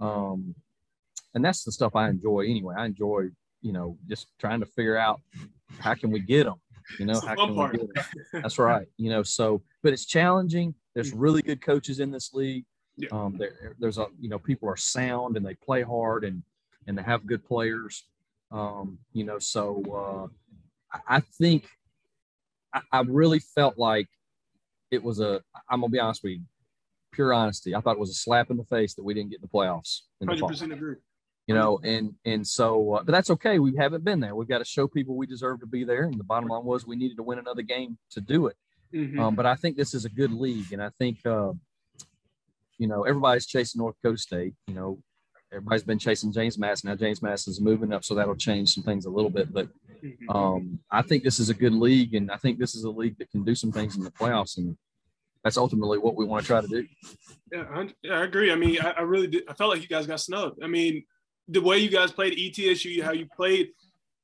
[0.00, 0.54] um,
[1.34, 2.74] and that's the stuff I enjoy anyway.
[2.76, 3.26] I enjoy,
[3.62, 5.20] you know, just trying to figure out
[5.78, 6.60] how can we get them
[6.98, 8.04] you know, how can we do it?
[8.32, 8.86] That's right.
[8.96, 10.74] You know, so but it's challenging.
[10.94, 11.16] There's mm.
[11.18, 12.64] really good coaches in this league.
[12.96, 13.08] Yeah.
[13.12, 16.42] Um, there, there's a you know people are sound and they play hard and
[16.86, 18.04] and they have good players.
[18.50, 20.30] Um, you know, so
[20.92, 21.68] uh, I think
[22.72, 24.08] I, I really felt like
[24.90, 25.42] it was a.
[25.68, 26.40] I'm gonna be honest with you,
[27.12, 27.74] pure honesty.
[27.74, 29.48] I thought it was a slap in the face that we didn't get in the
[29.48, 30.02] playoffs.
[30.24, 30.96] Hundred percent agree.
[31.46, 33.58] You know, and and so, uh, but that's okay.
[33.58, 34.34] We haven't been there.
[34.34, 36.04] We've got to show people we deserve to be there.
[36.04, 38.56] And the bottom line was we needed to win another game to do it.
[38.92, 39.18] Mm-hmm.
[39.18, 41.52] Um, but I think this is a good league, and I think uh,
[42.78, 44.54] you know everybody's chasing North Dakota State.
[44.66, 44.98] You know,
[45.52, 46.90] everybody's been chasing James Madison.
[46.90, 49.52] Now James Madison is moving up, so that'll change some things a little bit.
[49.52, 49.68] But
[50.02, 50.30] mm-hmm.
[50.30, 53.18] um, I think this is a good league, and I think this is a league
[53.18, 54.76] that can do some things in the playoffs, and
[55.44, 56.86] that's ultimately what we want to try to do.
[57.52, 58.50] Yeah, I, yeah, I agree.
[58.50, 59.44] I mean, I, I really did.
[59.48, 60.62] I felt like you guys got snubbed.
[60.62, 61.04] I mean,
[61.48, 63.68] the way you guys played ETSU, how you played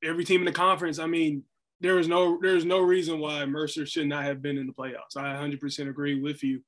[0.03, 0.99] every team in the conference.
[0.99, 1.43] I mean,
[1.79, 4.73] there is no there is no reason why Mercer should not have been in the
[4.73, 5.17] playoffs.
[5.17, 6.61] I 100% agree with you.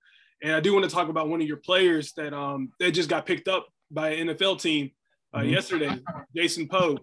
[0.44, 3.10] And I do want to talk about one of your players that um that just
[3.10, 4.92] got picked up by an NFL team
[5.34, 5.50] uh, mm-hmm.
[5.50, 6.00] yesterday,
[6.36, 6.98] Jason Poe.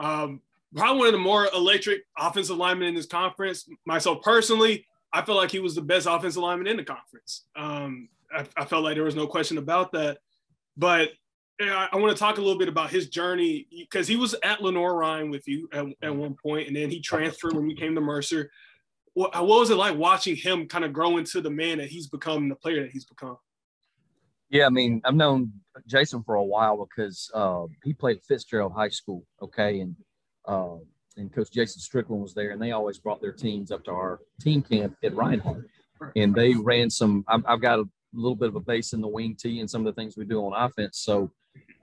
[0.00, 0.40] Um,
[0.74, 3.68] probably one of the more electric offensive linemen in this conference.
[3.86, 7.44] Myself personally, I feel like he was the best offensive lineman in the conference.
[7.56, 10.18] Um, I, I, felt like there was no question about that.
[10.76, 11.10] But
[11.60, 14.62] I, I want to talk a little bit about his journey because he was at
[14.62, 18.00] Lenoir-Rhyne with you at, at one point, and then he transferred when he came to
[18.00, 18.50] Mercer.
[19.18, 22.06] What, what was it like watching him kind of grow into the man that he's
[22.06, 23.36] become, the player that he's become?
[24.48, 25.54] Yeah, I mean, I've known
[25.88, 29.96] Jason for a while because uh, he played at Fitzgerald High School, okay, and
[30.46, 30.76] uh,
[31.16, 34.20] and Coach Jason Strickland was there, and they always brought their teams up to our
[34.40, 35.66] team camp at Reinhardt,
[36.14, 37.24] and they ran some.
[37.26, 39.84] I've, I've got a little bit of a base in the wing tee and some
[39.84, 41.32] of the things we do on offense, so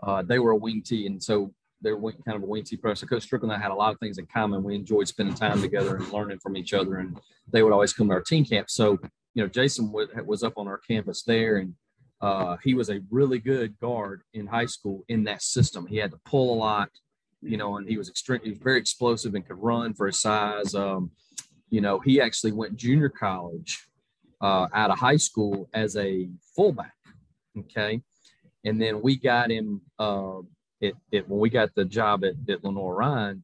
[0.03, 1.53] uh, they were a wing tee, and so
[1.85, 2.93] they're kind of a pro.
[2.93, 4.63] So Coach Strickland and I had a lot of things in common.
[4.63, 7.17] We enjoyed spending time together and learning from each other, and
[7.51, 8.69] they would always come to our team camp.
[8.69, 8.99] So
[9.35, 11.75] you know, Jason was up on our campus there, and
[12.21, 15.85] uh, he was a really good guard in high school in that system.
[15.85, 16.89] He had to pull a lot,
[17.41, 20.73] you know, and he was extremely, very explosive and could run for his size.
[20.73, 21.11] Um,
[21.69, 23.87] you know, he actually went junior college
[24.41, 26.93] uh, out of high school as a fullback.
[27.57, 28.01] Okay.
[28.63, 30.39] And then we got him, uh,
[30.85, 33.43] it, it, when we got the job at, at Lenoir-Rhyne,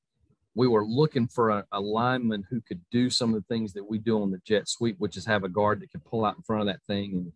[0.53, 3.89] we were looking for a, a, lineman who could do some of the things that
[3.89, 6.35] we do on the jet sweep, which is have a guard that could pull out
[6.35, 7.31] in front of that thing and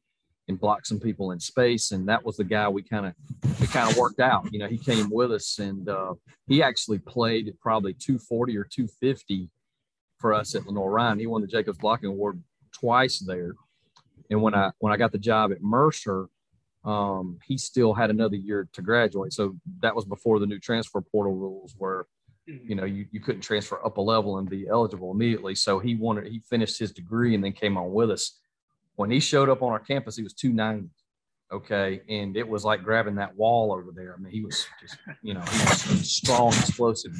[0.47, 1.91] and block some people in space.
[1.91, 3.13] And that was the guy we kind of
[3.59, 4.47] we kind of worked out.
[4.51, 6.13] You know, he came with us and uh,
[6.47, 9.49] he actually played at probably 240 or 250
[10.19, 11.19] for us at Lenoir-Rhyne.
[11.19, 12.41] He won the Jacobs Blocking Award
[12.71, 13.53] twice there.
[14.29, 16.27] And when I when I got the job at Mercer,
[16.85, 19.33] um, he still had another year to graduate.
[19.33, 22.05] So that was before the new transfer portal rules where
[22.49, 22.69] mm-hmm.
[22.69, 25.55] you know you, you couldn't transfer up a level and be eligible immediately.
[25.55, 28.39] So he wanted he finished his degree and then came on with us
[28.95, 30.89] when he showed up on our campus, he was 290.
[31.51, 32.01] Okay.
[32.09, 34.15] And it was like grabbing that wall over there.
[34.17, 35.43] I mean, he was just, you know,
[36.01, 37.11] strong, explosive,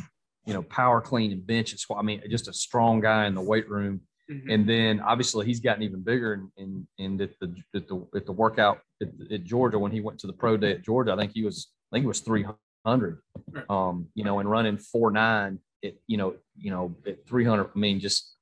[0.45, 1.99] you know, power clean and bench and squat.
[1.99, 4.01] I mean, just a strong guy in the weight room.
[4.31, 4.49] Mm-hmm.
[4.49, 8.25] And then obviously he's gotten even bigger and and, and at the at the at
[8.25, 11.17] the workout at, at, Georgia when he went to the pro day at Georgia, I
[11.17, 13.19] think he was I think he was 300.
[13.69, 17.69] Um, you know, and running four nine at you know, you know, at 300.
[17.75, 18.35] I mean, just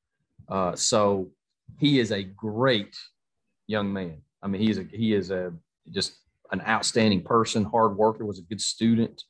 [0.49, 1.31] uh, so
[1.79, 2.97] he is a great
[3.67, 4.17] young man.
[4.41, 5.53] I mean, he's a he is a
[5.91, 6.13] just
[6.51, 9.23] an outstanding person, hard worker, was a good student,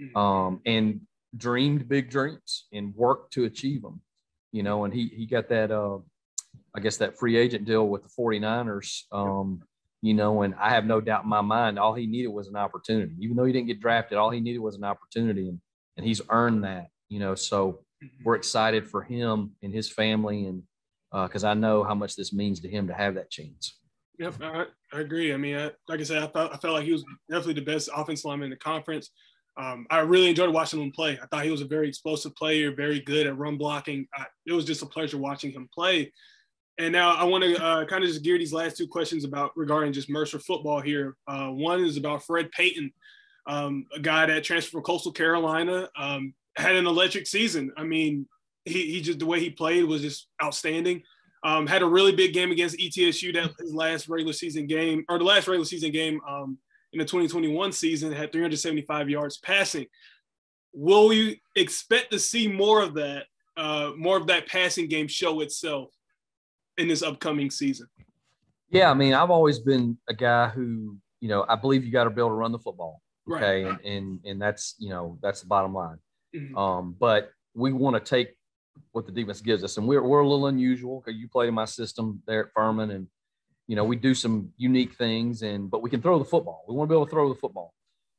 [0.00, 0.16] mm-hmm.
[0.16, 1.00] um, and
[1.36, 4.00] dreamed big dreams and worked to achieve them.
[4.56, 5.98] You know, and he he got that uh,
[6.74, 9.02] I guess that free agent deal with the 49ers.
[9.12, 9.60] Um,
[10.00, 12.56] you know, and I have no doubt in my mind, all he needed was an
[12.56, 13.14] opportunity.
[13.20, 15.60] Even though he didn't get drafted, all he needed was an opportunity, and
[15.98, 16.86] and he's earned that.
[17.10, 18.24] You know, so mm-hmm.
[18.24, 20.62] we're excited for him and his family and
[21.12, 23.78] because uh, I know how much this means to him to have that chance.
[24.18, 25.34] Yep, I, I agree.
[25.34, 27.70] I mean, I, like I said, I felt, I felt like he was definitely the
[27.72, 29.10] best offensive lineman in the conference.
[29.58, 31.18] Um, I really enjoyed watching him play.
[31.22, 34.06] I thought he was a very explosive player, very good at run blocking.
[34.14, 36.12] I, it was just a pleasure watching him play.
[36.78, 39.56] And now I want to uh, kind of just gear these last two questions about
[39.56, 41.16] regarding just Mercer football here.
[41.26, 42.92] Uh, one is about Fred Payton,
[43.46, 47.72] um, a guy that transferred from Coastal Carolina, um, had an electric season.
[47.78, 48.28] I mean,
[48.66, 51.02] he, he just the way he played was just outstanding.
[51.44, 55.18] Um, had a really big game against ETSU that his last regular season game or
[55.18, 56.58] the last regular season game um,
[56.92, 59.86] in the 2021 season had 375 yards passing.
[60.72, 63.24] Will you expect to see more of that,
[63.56, 65.90] uh, more of that passing game show itself
[66.78, 67.86] in this upcoming season?
[68.70, 72.04] Yeah, I mean, I've always been a guy who, you know, I believe you got
[72.04, 73.00] to be able to run the football.
[73.30, 73.76] Okay, right.
[73.84, 75.98] and, and and that's you know that's the bottom line.
[76.34, 76.56] Mm-hmm.
[76.56, 78.36] Um, but we want to take
[78.92, 79.76] what the defense gives us.
[79.76, 82.90] And we're, we're a little unusual because you played in my system there at Furman
[82.90, 83.06] and,
[83.66, 86.64] you know, we do some unique things and, but we can throw the football.
[86.68, 87.74] We want to be able to throw the football.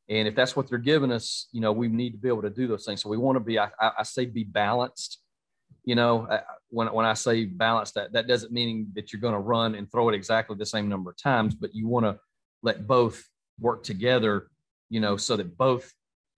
[0.09, 2.49] And if that's what they're giving us, you know, we need to be able to
[2.49, 3.01] do those things.
[3.01, 5.19] So we want to be, I, I say, be balanced.
[5.83, 6.27] You know,
[6.69, 9.89] when, when I say balanced, that, that doesn't mean that you're going to run and
[9.89, 12.19] throw it exactly the same number of times, but you want to
[12.61, 13.25] let both
[13.59, 14.47] work together,
[14.89, 15.93] you know, so that both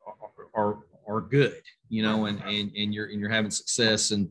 [0.06, 0.14] are,
[0.54, 4.12] are, are good, you know, and, and, and you're, and you're having success.
[4.12, 4.30] And,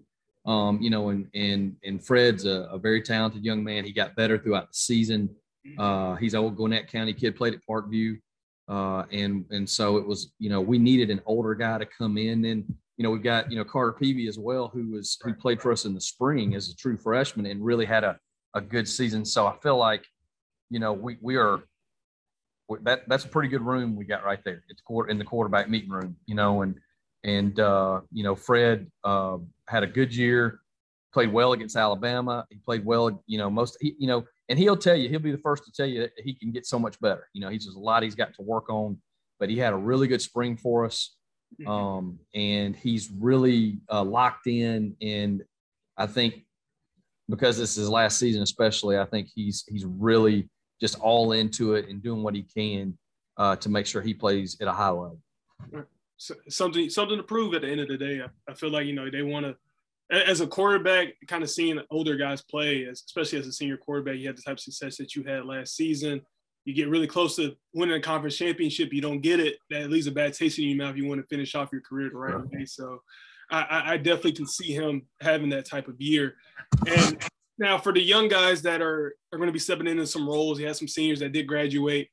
[0.49, 3.85] um, you know, and, and, and Fred's a, a very talented young man.
[3.85, 5.29] He got better throughout the season.
[5.79, 8.19] Uh, he's an old Gwinnett County kid, played at Parkview.
[8.69, 12.17] Uh, and and so it was, you know, we needed an older guy to come
[12.17, 12.45] in.
[12.47, 12.65] And
[12.97, 15.71] you know, we've got you know Carter Peevy as well, who was who played for
[15.71, 18.19] us in the spring as a true freshman and really had a
[18.55, 19.25] a good season.
[19.25, 20.05] So I feel like,
[20.71, 21.61] you know, we we are
[22.83, 24.63] that that's a pretty good room we got right there.
[24.69, 26.75] It's in the quarterback meeting room, you know, and
[27.25, 30.61] and uh, you know Fred uh, had a good year,
[31.13, 32.47] played well against Alabama.
[32.51, 35.31] He played well, you know, most he, you know and he'll tell you, he'll be
[35.31, 37.29] the first to tell you that he can get so much better.
[37.35, 38.99] You know, he's just a lot he's got to work on,
[39.39, 41.15] but he had a really good spring for us.
[41.61, 41.71] Mm-hmm.
[41.71, 44.97] Um, and he's really uh, locked in.
[45.03, 45.43] And
[45.97, 46.45] I think
[47.29, 50.49] because this is his last season, especially, I think he's he's really
[50.81, 52.97] just all into it and doing what he can
[53.37, 55.21] uh, to make sure he plays at a high level.
[56.49, 58.21] Something something to prove at the end of the day.
[58.21, 59.57] I, I feel like you know they want to
[60.11, 64.27] as a quarterback, kind of seeing older guys play, especially as a senior quarterback, you
[64.27, 66.23] had the type of success that you had last season.
[66.65, 69.57] You get really close to winning a conference championship, you don't get it.
[69.71, 70.97] That leaves a bad taste in your mouth.
[70.97, 72.65] You want to finish off your career the right way.
[72.65, 73.03] So,
[73.51, 76.35] I, I definitely can see him having that type of year.
[76.87, 77.23] And
[77.59, 80.61] now, for the young guys that are are going to be stepping into some roles,
[80.61, 82.09] you have some seniors that did graduate.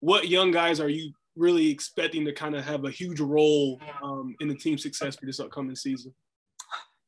[0.00, 4.34] What young guys are you really expecting to kind of have a huge role um,
[4.40, 6.14] in the team success for this upcoming season?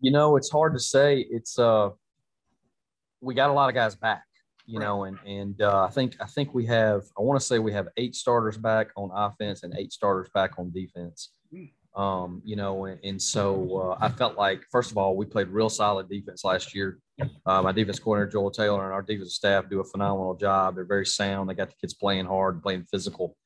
[0.01, 1.26] You know, it's hard to say.
[1.31, 1.91] It's uh,
[3.20, 4.22] we got a lot of guys back.
[4.66, 4.85] You right.
[4.85, 7.03] know, and and uh, I think I think we have.
[7.18, 10.59] I want to say we have eight starters back on offense and eight starters back
[10.59, 11.31] on defense.
[11.53, 11.70] Mm.
[11.97, 15.49] Um, you know, and, and so uh, I felt like first of all we played
[15.49, 16.99] real solid defense last year.
[17.45, 20.76] Uh, my defense coordinator Joel Taylor and our defensive staff do a phenomenal job.
[20.76, 21.51] They're very sound.
[21.51, 23.37] They got the kids playing hard, playing physical,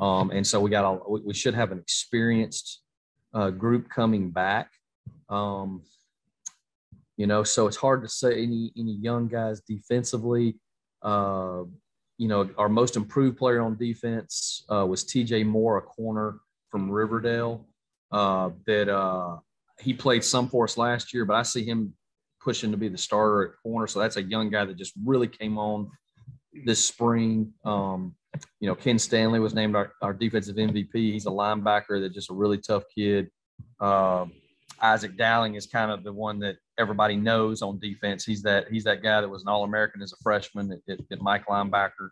[0.00, 2.82] um, and so we got a, we, we should have an experienced
[3.34, 4.70] uh, group coming back.
[5.28, 5.82] Um,
[7.16, 10.56] you know, so it's hard to say any any young guys defensively.
[11.02, 11.64] Uh,
[12.16, 15.44] you know, our most improved player on defense uh, was T.J.
[15.44, 16.40] Moore, a corner
[16.70, 17.66] from Riverdale.
[18.10, 19.36] Uh, that uh,
[19.80, 21.92] he played some for us last year, but I see him
[22.40, 23.86] pushing to be the starter at corner.
[23.86, 25.90] So that's a young guy that just really came on
[26.64, 27.52] this spring.
[27.64, 28.14] Um,
[28.60, 30.92] you know, Ken Stanley was named our, our defensive MVP.
[30.92, 33.30] He's a linebacker that's just a really tough kid.
[33.80, 34.26] Uh,
[34.80, 38.24] Isaac Dowling is kind of the one that everybody knows on defense.
[38.24, 41.00] He's that he's that guy that was an All American as a freshman at, at,
[41.10, 42.10] at Mike linebacker,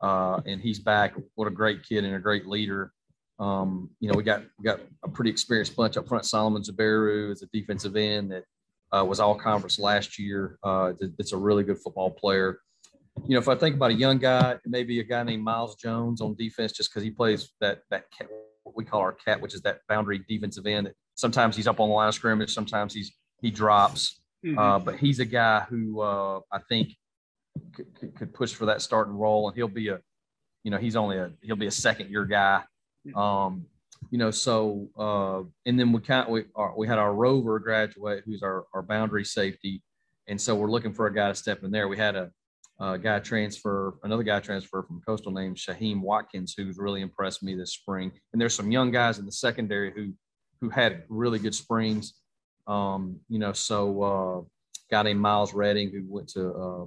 [0.00, 1.14] uh, and he's back.
[1.34, 2.92] What a great kid and a great leader.
[3.38, 6.24] Um, you know, we got we got a pretty experienced bunch up front.
[6.24, 8.44] Solomon Zubairu is a defensive end that
[8.96, 10.58] uh, was all conference last year.
[10.62, 12.60] Uh, it's a really good football player.
[13.24, 16.20] You know, if I think about a young guy, maybe a guy named Miles Jones
[16.20, 18.28] on defense, just because he plays that that cat,
[18.62, 20.92] what we call our cat, which is that boundary defensive end.
[21.14, 22.52] Sometimes he's up on the line of scrimmage.
[22.52, 24.20] Sometimes he's he drops.
[24.44, 24.58] Mm-hmm.
[24.58, 26.92] Uh, but he's a guy who uh, I think
[27.74, 30.00] could, could, push for that starting role, and he'll be a,
[30.62, 32.62] you know, he's only a he'll be a second year guy.
[33.06, 33.18] Mm-hmm.
[33.18, 33.66] Um,
[34.10, 37.58] you know, so uh, and then we kind of, we our, we had our rover
[37.58, 39.82] graduate, who's our our boundary safety,
[40.28, 41.88] and so we're looking for a guy to step in there.
[41.88, 42.30] We had a,
[42.78, 47.54] a guy transfer, another guy transfer from Coastal named Shaheem Watkins, who's really impressed me
[47.54, 48.12] this spring.
[48.32, 50.12] And there's some young guys in the secondary who
[50.60, 52.14] who had really good springs.
[52.66, 54.40] Um, you know, so uh,
[54.90, 56.84] guy named Miles Redding who went to uh,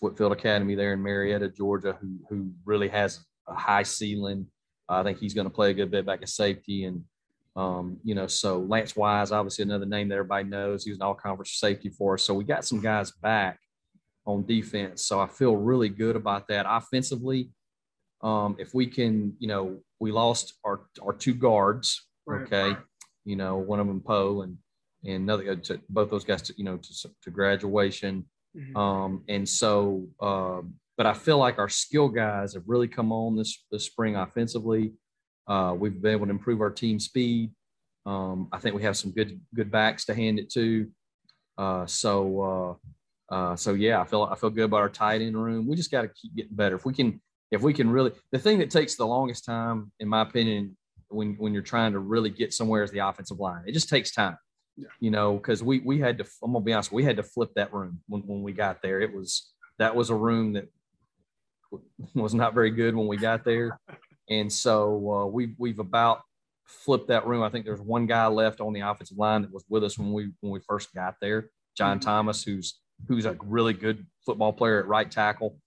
[0.00, 4.46] Whitfield Academy there in Marietta, Georgia, who who really has a high ceiling.
[4.88, 7.04] I think he's going to play a good bit back at safety, and
[7.56, 10.84] um, you know, so Lance Wise, obviously another name that everybody knows.
[10.84, 12.22] He was an all-conference safety for us.
[12.22, 13.58] So we got some guys back
[14.26, 15.04] on defense.
[15.04, 16.66] So I feel really good about that.
[16.68, 17.50] Offensively,
[18.22, 22.06] um, if we can, you know, we lost our our two guards.
[22.30, 22.76] Okay,
[23.24, 24.56] you know, one of them Poe and
[25.04, 28.24] and another uh, to both those guys to you know to, to graduation
[28.56, 28.76] mm-hmm.
[28.76, 30.60] um, and so uh,
[30.96, 34.92] but i feel like our skill guys have really come on this this spring offensively
[35.48, 37.50] uh, we've been able to improve our team speed
[38.06, 40.88] um, i think we have some good good backs to hand it to
[41.58, 42.78] uh, so
[43.30, 45.90] uh, so yeah i feel i feel good about our tight end room we just
[45.90, 47.20] got to keep getting better if we can
[47.50, 50.76] if we can really the thing that takes the longest time in my opinion
[51.08, 54.12] when when you're trying to really get somewhere is the offensive line it just takes
[54.12, 54.36] time
[54.76, 54.86] yeah.
[54.98, 56.24] You know, because we we had to.
[56.42, 56.90] I'm gonna be honest.
[56.90, 59.00] We had to flip that room when when we got there.
[59.00, 60.68] It was that was a room that
[62.14, 63.78] was not very good when we got there,
[64.30, 66.22] And so uh, we've we've about
[66.64, 67.42] flipped that room.
[67.42, 70.12] I think there's one guy left on the offensive line that was with us when
[70.12, 72.08] we when we first got there, John mm-hmm.
[72.08, 72.78] Thomas, who's
[73.08, 75.58] who's a really good football player at right tackle.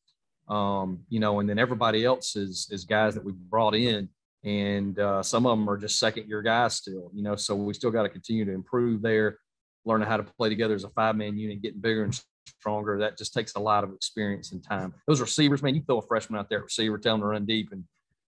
[0.48, 4.10] Um, you know, and then everybody else is is guys that we brought in,
[4.44, 7.12] and uh, some of them are just second year guys still.
[7.14, 9.40] You know, so we still got to continue to improve there,
[9.86, 12.20] learning how to play together as a five man unit, getting bigger and
[12.60, 13.00] stronger.
[13.00, 14.94] That just takes a lot of experience and time.
[15.08, 17.46] Those receivers, man, you throw a freshman out there at receiver, tell them to run
[17.46, 17.86] deep, and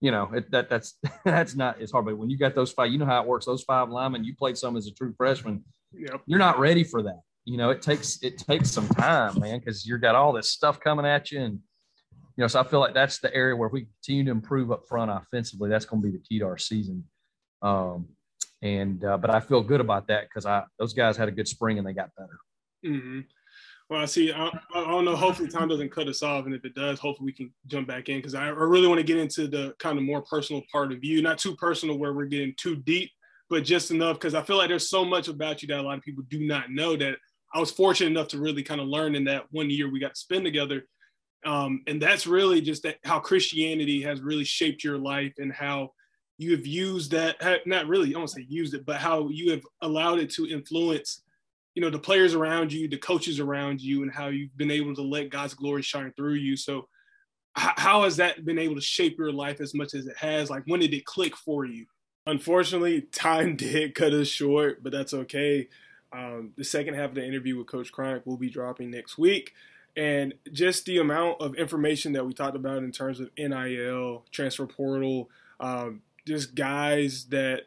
[0.01, 2.05] you know it, that that's that's not as hard.
[2.05, 3.47] But when you got those five, you know how it works.
[3.47, 5.65] Those five linemen, you played some as a true freshman.
[5.93, 6.23] Yep.
[6.27, 7.21] You're not ready for that.
[7.45, 10.81] You know, it takes it takes some time, man, because you've got all this stuff
[10.81, 11.61] coming at you, and
[12.37, 14.87] you know, so I feel like that's the area where we continue to improve up
[14.89, 15.69] front offensively.
[15.69, 17.05] That's going to be the key to our season.
[17.63, 18.09] Um,
[18.63, 21.47] and uh, but I feel good about that because I those guys had a good
[21.47, 22.39] spring and they got better.
[22.85, 23.21] Mm-hmm.
[23.91, 24.33] Well, I see.
[24.33, 25.15] I, I, don't know.
[25.15, 28.09] Hopefully, time doesn't cut us off, and if it does, hopefully we can jump back
[28.09, 30.91] in because I, I really want to get into the kind of more personal part
[30.91, 31.21] of you.
[31.21, 33.11] Not too personal where we're getting too deep,
[33.51, 35.99] but just enough because I feel like there's so much about you that a lot
[35.99, 36.97] of people do not know.
[36.97, 37.17] That
[37.55, 40.15] I was fortunate enough to really kind of learn in that one year we got
[40.15, 40.87] to spend together,
[41.47, 45.93] um, and that's really just that, how Christianity has really shaped your life and how
[46.37, 47.37] you have used that.
[47.67, 51.23] Not really, I don't say used it, but how you have allowed it to influence
[51.75, 54.95] you know the players around you the coaches around you and how you've been able
[54.95, 56.57] to let god's glory shine through you.
[56.57, 56.89] So
[57.57, 60.51] how has that been able to shape your life as much as it has?
[60.51, 61.87] Like when did it click for you?
[62.27, 65.69] Unfortunately time did cut us short but that's okay
[66.15, 69.53] um, the second half of the interview with coach Cronic will be dropping next week
[69.97, 74.67] and just the amount of information that we talked about in terms of nil transfer
[74.67, 75.29] portal
[75.61, 77.62] um, just guys that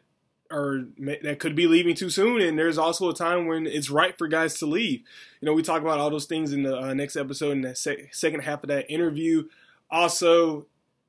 [0.50, 2.40] or that could be leaving too soon.
[2.40, 5.00] And there's also a time when it's right for guys to leave.
[5.40, 7.74] You know, we talk about all those things in the uh, next episode in the
[7.74, 9.44] se- second half of that interview.
[9.90, 10.66] Also,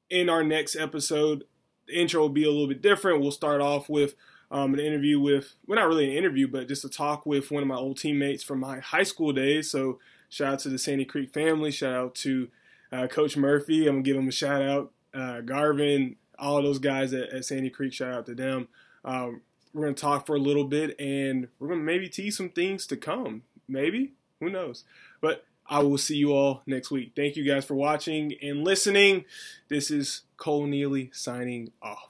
[0.10, 1.46] in our next episode,
[1.88, 3.22] the intro will be a little bit different.
[3.22, 4.16] We'll start off with
[4.52, 7.64] um, an interview with, well, not really an interview, but just a talk with one
[7.64, 9.70] of my old teammates from my high school days.
[9.70, 11.72] So, shout out to the Sandy Creek family.
[11.72, 12.48] Shout out to
[12.92, 13.88] uh, Coach Murphy.
[13.88, 14.92] I'm to give him a shout out.
[15.14, 18.68] Uh, Garvin, all those guys at, at Sandy Creek, shout out to them.
[19.06, 19.42] Um,
[19.74, 22.98] we're to talk for a little bit and we're to maybe tease some things to
[22.98, 23.44] come.
[23.68, 24.14] Maybe.
[24.40, 24.84] Who knows?
[25.22, 27.12] But I will see you all next week.
[27.16, 29.26] Thank you guys for watching and listening.
[29.68, 32.09] This is Cole Neely signing off.